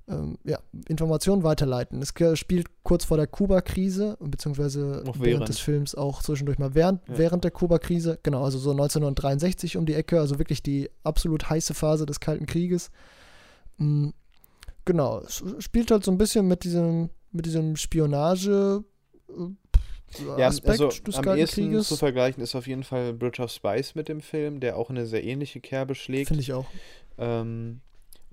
[0.07, 2.01] ähm, ja, Informationen weiterleiten.
[2.01, 5.21] Es spielt kurz vor der Kuba-Krise, beziehungsweise während.
[5.21, 5.49] während.
[5.49, 7.17] des Films auch zwischendurch mal während, ja.
[7.17, 11.73] während der Kuba-Krise, genau, also so 1963 um die Ecke, also wirklich die absolut heiße
[11.73, 12.91] Phase des Kalten Krieges.
[13.77, 14.13] Mhm.
[14.85, 18.83] Genau, es spielt halt so ein bisschen mit diesem, mit diesem Spionage-
[20.37, 21.87] ja, Aspekt also des am ehesten Krieges.
[21.87, 25.05] zu vergleichen ist auf jeden Fall Bridge of Spice mit dem Film, der auch eine
[25.05, 26.27] sehr ähnliche Kerbe schlägt.
[26.27, 26.65] Finde ich auch.
[27.17, 27.81] Ähm,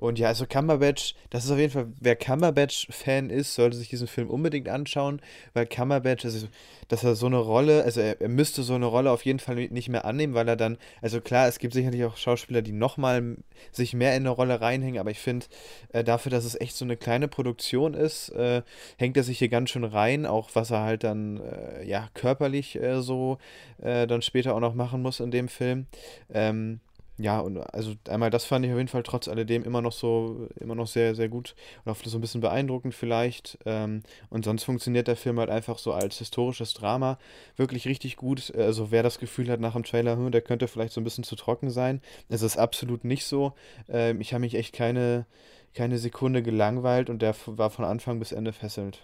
[0.00, 4.06] und ja, also Cumberbatch, das ist auf jeden Fall, wer Cumberbatch-Fan ist, sollte sich diesen
[4.06, 5.20] Film unbedingt anschauen,
[5.52, 6.48] weil Cumberbatch, also,
[6.88, 9.56] dass er so eine Rolle, also er, er, müsste so eine Rolle auf jeden Fall
[9.56, 13.36] nicht mehr annehmen, weil er dann, also klar, es gibt sicherlich auch Schauspieler, die nochmal
[13.72, 15.44] sich mehr in eine Rolle reinhängen, aber ich finde,
[15.92, 18.62] äh, dafür, dass es echt so eine kleine Produktion ist, äh,
[18.96, 22.76] hängt er sich hier ganz schön rein, auch was er halt dann, äh, ja, körperlich
[22.76, 23.36] äh, so
[23.82, 25.84] äh, dann später auch noch machen muss in dem Film.
[26.32, 26.80] Ähm,
[27.22, 30.48] ja, und also einmal das fand ich auf jeden Fall trotz alledem immer noch so,
[30.58, 31.54] immer noch sehr, sehr gut
[31.84, 33.58] und auch so ein bisschen beeindruckend vielleicht.
[33.66, 37.18] Ähm, und sonst funktioniert der Film halt einfach so als historisches Drama
[37.56, 38.54] wirklich richtig gut.
[38.56, 41.24] Also wer das Gefühl hat nach dem Trailer, hm, der könnte vielleicht so ein bisschen
[41.24, 42.00] zu trocken sein.
[42.30, 43.52] Es ist absolut nicht so.
[43.88, 45.26] Ähm, ich habe mich echt keine,
[45.74, 49.02] keine Sekunde gelangweilt und der war von Anfang bis Ende fesselnd.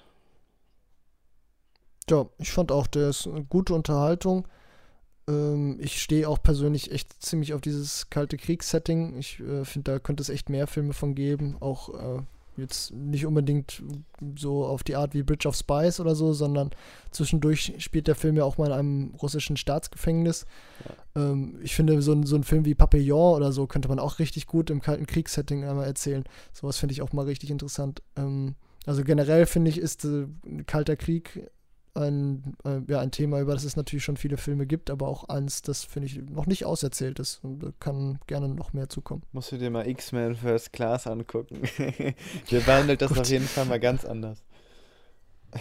[2.08, 4.46] Ja, ich fand auch, der ist eine gute Unterhaltung.
[5.28, 9.16] Ähm, ich stehe auch persönlich echt ziemlich auf dieses kalte Kriegssetting.
[9.18, 11.56] Ich äh, finde, da könnte es echt mehr Filme von geben.
[11.60, 12.22] Auch äh,
[12.56, 13.82] jetzt nicht unbedingt
[14.36, 16.70] so auf die Art wie Bridge of Spies oder so, sondern
[17.10, 20.46] zwischendurch spielt der Film ja auch mal in einem russischen Staatsgefängnis.
[20.84, 21.22] Ja.
[21.22, 24.18] Ähm, ich finde, so ein, so ein Film wie Papillon oder so könnte man auch
[24.18, 26.24] richtig gut im kalten Kriegssetting einmal erzählen.
[26.52, 28.02] Sowas finde ich auch mal richtig interessant.
[28.16, 28.54] Ähm,
[28.86, 30.26] also generell finde ich, ist äh,
[30.66, 31.50] Kalter Krieg
[31.96, 35.28] ein, äh, ja, ein Thema, über das es natürlich schon viele Filme gibt, aber auch
[35.28, 39.22] eins, das finde ich noch nicht auserzählt ist und da kann gerne noch mehr zukommen.
[39.32, 41.62] Musst du dir mal X-Men First Class angucken.
[42.50, 44.42] Der behandelt das auf jeden Fall mal ganz anders.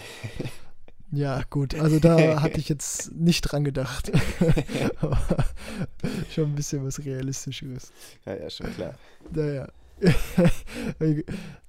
[1.12, 4.10] Ja, gut, also da hatte ich jetzt nicht dran gedacht.
[5.00, 5.18] Aber
[6.34, 7.92] schon ein bisschen was Realistischeres.
[8.24, 8.94] Ja, ja, schon klar.
[9.30, 9.68] Naja.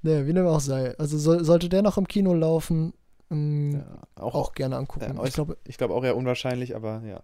[0.02, 0.98] naja, wie dem auch sei.
[0.98, 2.94] Also so, sollte der noch im Kino laufen,
[3.32, 5.16] ähm, ja, auch, auch, gerne angucken.
[5.18, 7.22] Ja, ich glaube ich glaub auch eher unwahrscheinlich, aber ja.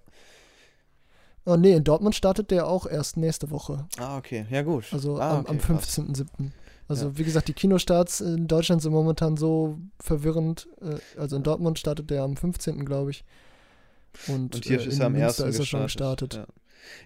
[1.45, 3.86] Oh nee, in Dortmund startet der auch erst nächste Woche.
[3.97, 4.45] Ah, okay.
[4.49, 4.86] Ja, gut.
[4.91, 6.51] Also ah, okay, am, am 15.07.
[6.88, 7.18] Also ja.
[7.18, 10.68] wie gesagt, die Kinostarts in Deutschland sind momentan so verwirrend.
[10.82, 12.86] Äh, also in Dortmund startet der am 15.
[12.86, 13.24] glaube ich.
[14.28, 15.39] Und, Und hier äh, ist er am 1.
[15.39, 16.36] ist er schon gestartet.
[16.36, 16.45] Ja.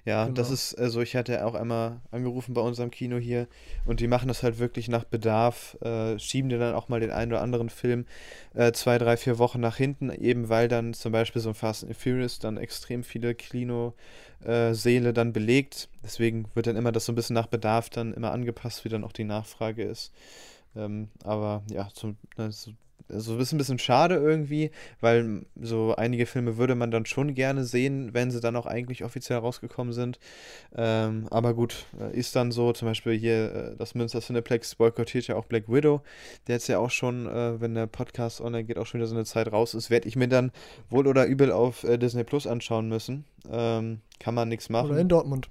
[0.05, 0.35] Ja, genau.
[0.35, 3.47] das ist, also ich hatte auch einmal angerufen bei unserem Kino hier
[3.85, 7.11] und die machen das halt wirklich nach Bedarf, äh, schieben dir dann auch mal den
[7.11, 8.05] einen oder anderen Film
[8.53, 11.83] äh, zwei, drei, vier Wochen nach hinten, eben weil dann zum Beispiel so ein Fast
[11.83, 15.89] and Furious dann extrem viele Kinosäle äh, dann belegt.
[16.03, 19.03] Deswegen wird dann immer das so ein bisschen nach Bedarf dann immer angepasst, wie dann
[19.03, 20.13] auch die Nachfrage ist.
[20.75, 22.71] Ähm, aber ja, zum, also
[23.09, 27.63] so ist ein bisschen schade irgendwie, weil so einige Filme würde man dann schon gerne
[27.63, 30.19] sehen, wenn sie dann auch eigentlich offiziell rausgekommen sind.
[30.75, 35.27] Ähm, aber gut, äh, ist dann so, zum Beispiel hier äh, das Münster Cineplex boykottiert
[35.27, 36.01] ja auch Black Widow,
[36.47, 39.15] der jetzt ja auch schon, äh, wenn der Podcast online geht, auch schon wieder so
[39.15, 40.51] eine Zeit raus ist, werde ich mir dann
[40.89, 43.25] wohl oder übel auf äh, Disney Plus anschauen müssen.
[43.49, 44.91] Ähm, kann man nichts machen.
[44.91, 45.49] Oder in Dortmund.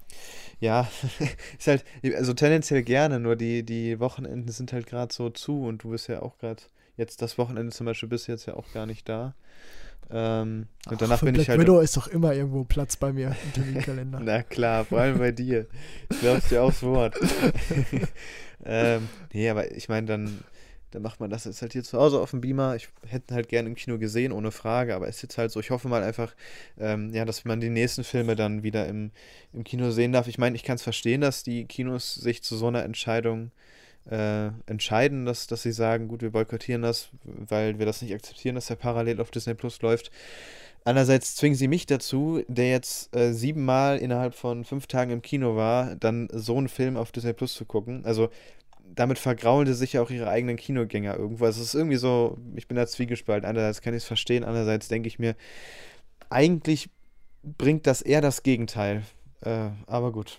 [0.61, 0.89] Ja,
[1.59, 1.85] ist halt,
[2.15, 6.09] also tendenziell gerne, nur die, die Wochenenden sind halt gerade so zu und du bist
[6.09, 6.63] ja auch gerade,
[6.97, 9.35] jetzt das Wochenende zum Beispiel bist du jetzt ja auch gar nicht da.
[10.09, 11.61] Ähm, und Ach, danach bin Black ich halt.
[11.61, 14.21] Widow ist doch immer irgendwo Platz bei mir im Terminkalender.
[14.23, 15.67] Na klar, vor allem bei dir.
[16.11, 17.17] Ich glaubst dir aufs Wort.
[18.65, 20.45] ähm, nee, aber ich meine, dann
[20.93, 22.77] dann macht man das jetzt halt hier zu Hause auf dem Beamer.
[22.77, 25.59] Ich hätte halt gerne im Kino gesehen, ohne Frage, aber es ist jetzt halt so.
[25.59, 26.35] Ich hoffe mal einfach,
[26.79, 29.11] ähm, ja, dass man die nächsten Filme dann wieder im,
[29.53, 30.29] im Kino sehen darf.
[30.29, 33.51] Ich meine, ich kann es verstehen, dass die Kinos sich zu so einer Entscheidung äh,
[34.09, 38.67] entscheiden, dass, dass sie sagen, gut, wir boykottieren das, weil wir das nicht akzeptieren, dass
[38.67, 40.13] der parallel auf Disney Plus läuft.
[40.85, 45.57] Andererseits zwingen sie mich dazu, der jetzt äh, siebenmal innerhalb von fünf Tagen im Kino
[45.57, 48.05] war, dann so einen Film auf Disney Plus zu gucken.
[48.05, 48.29] Also
[48.95, 51.45] damit vergraulen sie sich ja auch ihre eigenen Kinogänger irgendwo.
[51.45, 53.49] Also es ist irgendwie so, ich bin da zwiegespalten.
[53.49, 55.35] Einerseits kann ich es verstehen, andererseits denke ich mir,
[56.31, 56.89] eigentlich
[57.43, 59.03] bringt das eher das Gegenteil.
[59.41, 60.39] Äh, aber gut,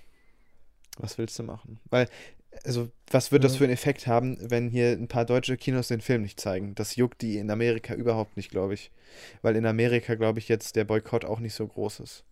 [0.97, 1.81] was willst du machen?
[1.89, 2.07] Weil,
[2.65, 6.01] also, was wird das für einen Effekt haben, wenn hier ein paar deutsche Kinos den
[6.01, 6.75] Film nicht zeigen?
[6.75, 8.91] Das juckt die in Amerika überhaupt nicht, glaube ich.
[9.41, 12.23] Weil in Amerika, glaube ich, jetzt der Boykott auch nicht so groß ist.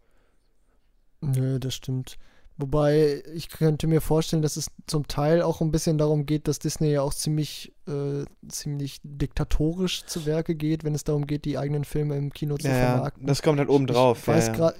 [1.21, 2.17] Nö, das stimmt.
[2.57, 6.57] Wobei ich könnte mir vorstellen, dass es zum Teil auch ein bisschen darum geht, dass
[6.57, 11.57] Disney ja auch ziemlich, äh, ziemlich diktatorisch zu Werke geht, wenn es darum geht, die
[11.57, 13.28] eigenen Filme im Kino zu ja, vermarkten.
[13.28, 14.19] Das kommt halt oben drauf.
[14.21, 14.73] Ich, weiß ja, ja.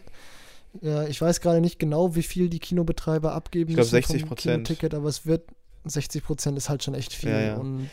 [0.82, 4.26] Ja, ich weiß gerade nicht genau, wie viel die Kinobetreiber abgeben ich glaub, müssen 60
[4.26, 4.68] Prozent.
[4.68, 5.44] Ticket, aber es wird
[5.86, 7.90] 60 Prozent ist halt schon echt viel und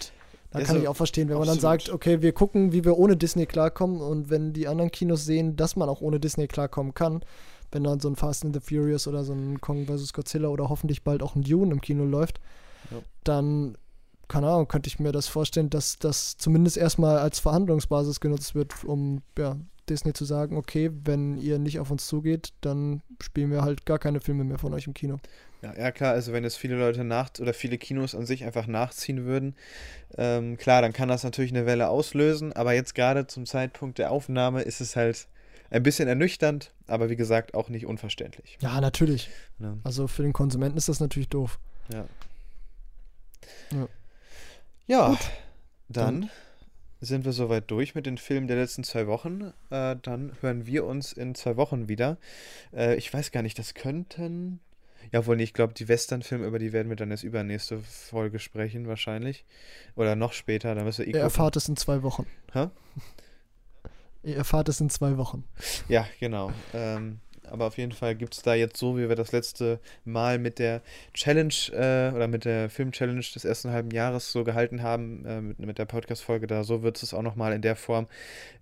[0.53, 3.17] da kann ich auch verstehen, wenn man dann sagt, okay, wir gucken, wie wir ohne
[3.17, 7.25] Disney klarkommen und wenn die anderen Kinos sehen, dass man auch ohne Disney klarkommen kann,
[7.71, 10.13] wenn dann so ein Fast and the Furious oder so ein Kong vs.
[10.13, 12.39] Godzilla oder hoffentlich bald auch ein Dune im Kino läuft,
[12.91, 12.99] ja.
[13.25, 13.79] dann,
[14.29, 18.85] keine Ahnung, könnte ich mir das vorstellen, dass das zumindest erstmal als Verhandlungsbasis genutzt wird,
[18.85, 19.57] um ja,
[19.89, 23.99] Disney zu sagen, okay, wenn ihr nicht auf uns zugeht, dann spielen wir halt gar
[23.99, 25.19] keine Filme mehr von euch im Kino.
[25.63, 28.67] Ja, ja klar, also wenn es viele Leute nach oder viele Kinos an sich einfach
[28.67, 29.55] nachziehen würden,
[30.17, 34.11] ähm, klar, dann kann das natürlich eine Welle auslösen, aber jetzt gerade zum Zeitpunkt der
[34.11, 35.29] Aufnahme ist es halt
[35.71, 38.59] ein bisschen ernüchternd, aber wie gesagt auch nicht unverständlich.
[38.61, 39.31] Ja, natürlich.
[39.59, 39.79] Ja.
[39.85, 41.59] Also für den Konsumenten ist das natürlich doof.
[41.93, 42.05] Ja.
[43.71, 43.89] Ja,
[44.87, 45.19] ja
[45.89, 46.31] dann, dann,
[47.03, 49.53] sind wir soweit durch mit den Filmen der letzten zwei Wochen.
[49.71, 52.17] Äh, dann hören wir uns in zwei Wochen wieder.
[52.73, 54.61] Äh, ich weiß gar nicht, das könnten.
[55.11, 55.51] Ja, wohl nicht.
[55.51, 59.45] Ich glaube, die Western-Filme, über die werden wir dann erst übernächste Folge sprechen, wahrscheinlich.
[59.97, 60.75] Oder noch später.
[60.75, 62.27] Dann müssen wir eh Ihr erfahrt es in zwei Wochen.
[62.53, 62.69] Hä?
[64.23, 65.45] Ihr erfahrt es in zwei Wochen.
[65.89, 66.53] Ja, genau.
[66.73, 67.19] Ähm,
[67.51, 70.59] aber auf jeden Fall gibt es da jetzt so, wie wir das letzte Mal mit
[70.59, 70.83] der
[71.15, 75.59] Challenge äh, oder mit der Film-Challenge des ersten halben Jahres so gehalten haben, äh, mit,
[75.59, 78.07] mit der Podcast-Folge da, so wird es auch nochmal in der Form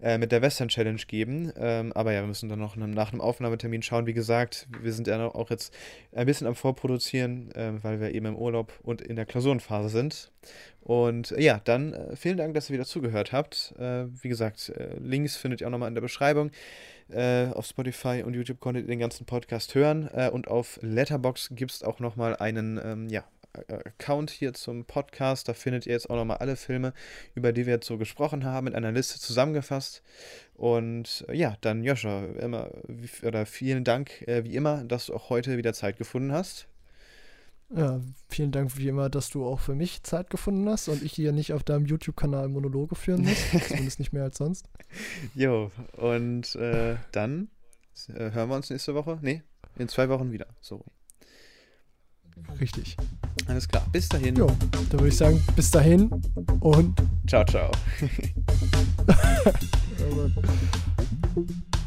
[0.03, 1.53] äh, mit der Western-Challenge geben.
[1.57, 4.07] Ähm, aber ja, wir müssen dann noch nach einem Aufnahmetermin schauen.
[4.07, 5.74] Wie gesagt, wir sind ja auch jetzt
[6.12, 10.31] ein bisschen am Vorproduzieren, ähm, weil wir eben im Urlaub und in der Klausurenphase sind.
[10.83, 13.74] Und äh, ja, dann äh, vielen Dank, dass ihr wieder zugehört habt.
[13.78, 16.51] Äh, wie gesagt, äh, Links findet ihr auch nochmal in der Beschreibung.
[17.12, 20.08] Äh, auf Spotify und YouTube konntet ihr den ganzen Podcast hören.
[20.12, 23.24] Äh, und auf Letterbox gibt es auch nochmal einen ähm, ja,
[23.68, 25.48] Account hier zum Podcast.
[25.48, 26.92] Da findet ihr jetzt auch nochmal alle Filme,
[27.34, 30.02] über die wir jetzt so gesprochen haben, in einer Liste zusammengefasst.
[30.54, 32.70] Und ja, dann Joscha, immer,
[33.24, 36.70] oder vielen Dank wie immer, dass du auch heute wieder Zeit gefunden hast.
[37.75, 41.12] Ja, vielen Dank wie immer, dass du auch für mich Zeit gefunden hast und ich
[41.12, 43.39] hier nicht auf deinem YouTube-Kanal Monologe führen muss.
[43.68, 44.66] Zumindest nicht mehr als sonst.
[45.35, 47.49] Jo, und äh, dann
[48.09, 49.18] äh, hören wir uns nächste Woche.
[49.23, 49.43] Nee,
[49.77, 50.47] in zwei Wochen wieder.
[50.61, 50.85] So.
[52.61, 52.97] Richtig.
[53.47, 53.87] Alles klar.
[53.93, 54.35] Bis dahin.
[54.35, 54.49] Jo,
[54.89, 56.11] da würde ich sagen, bis dahin
[56.61, 57.71] und ciao, ciao.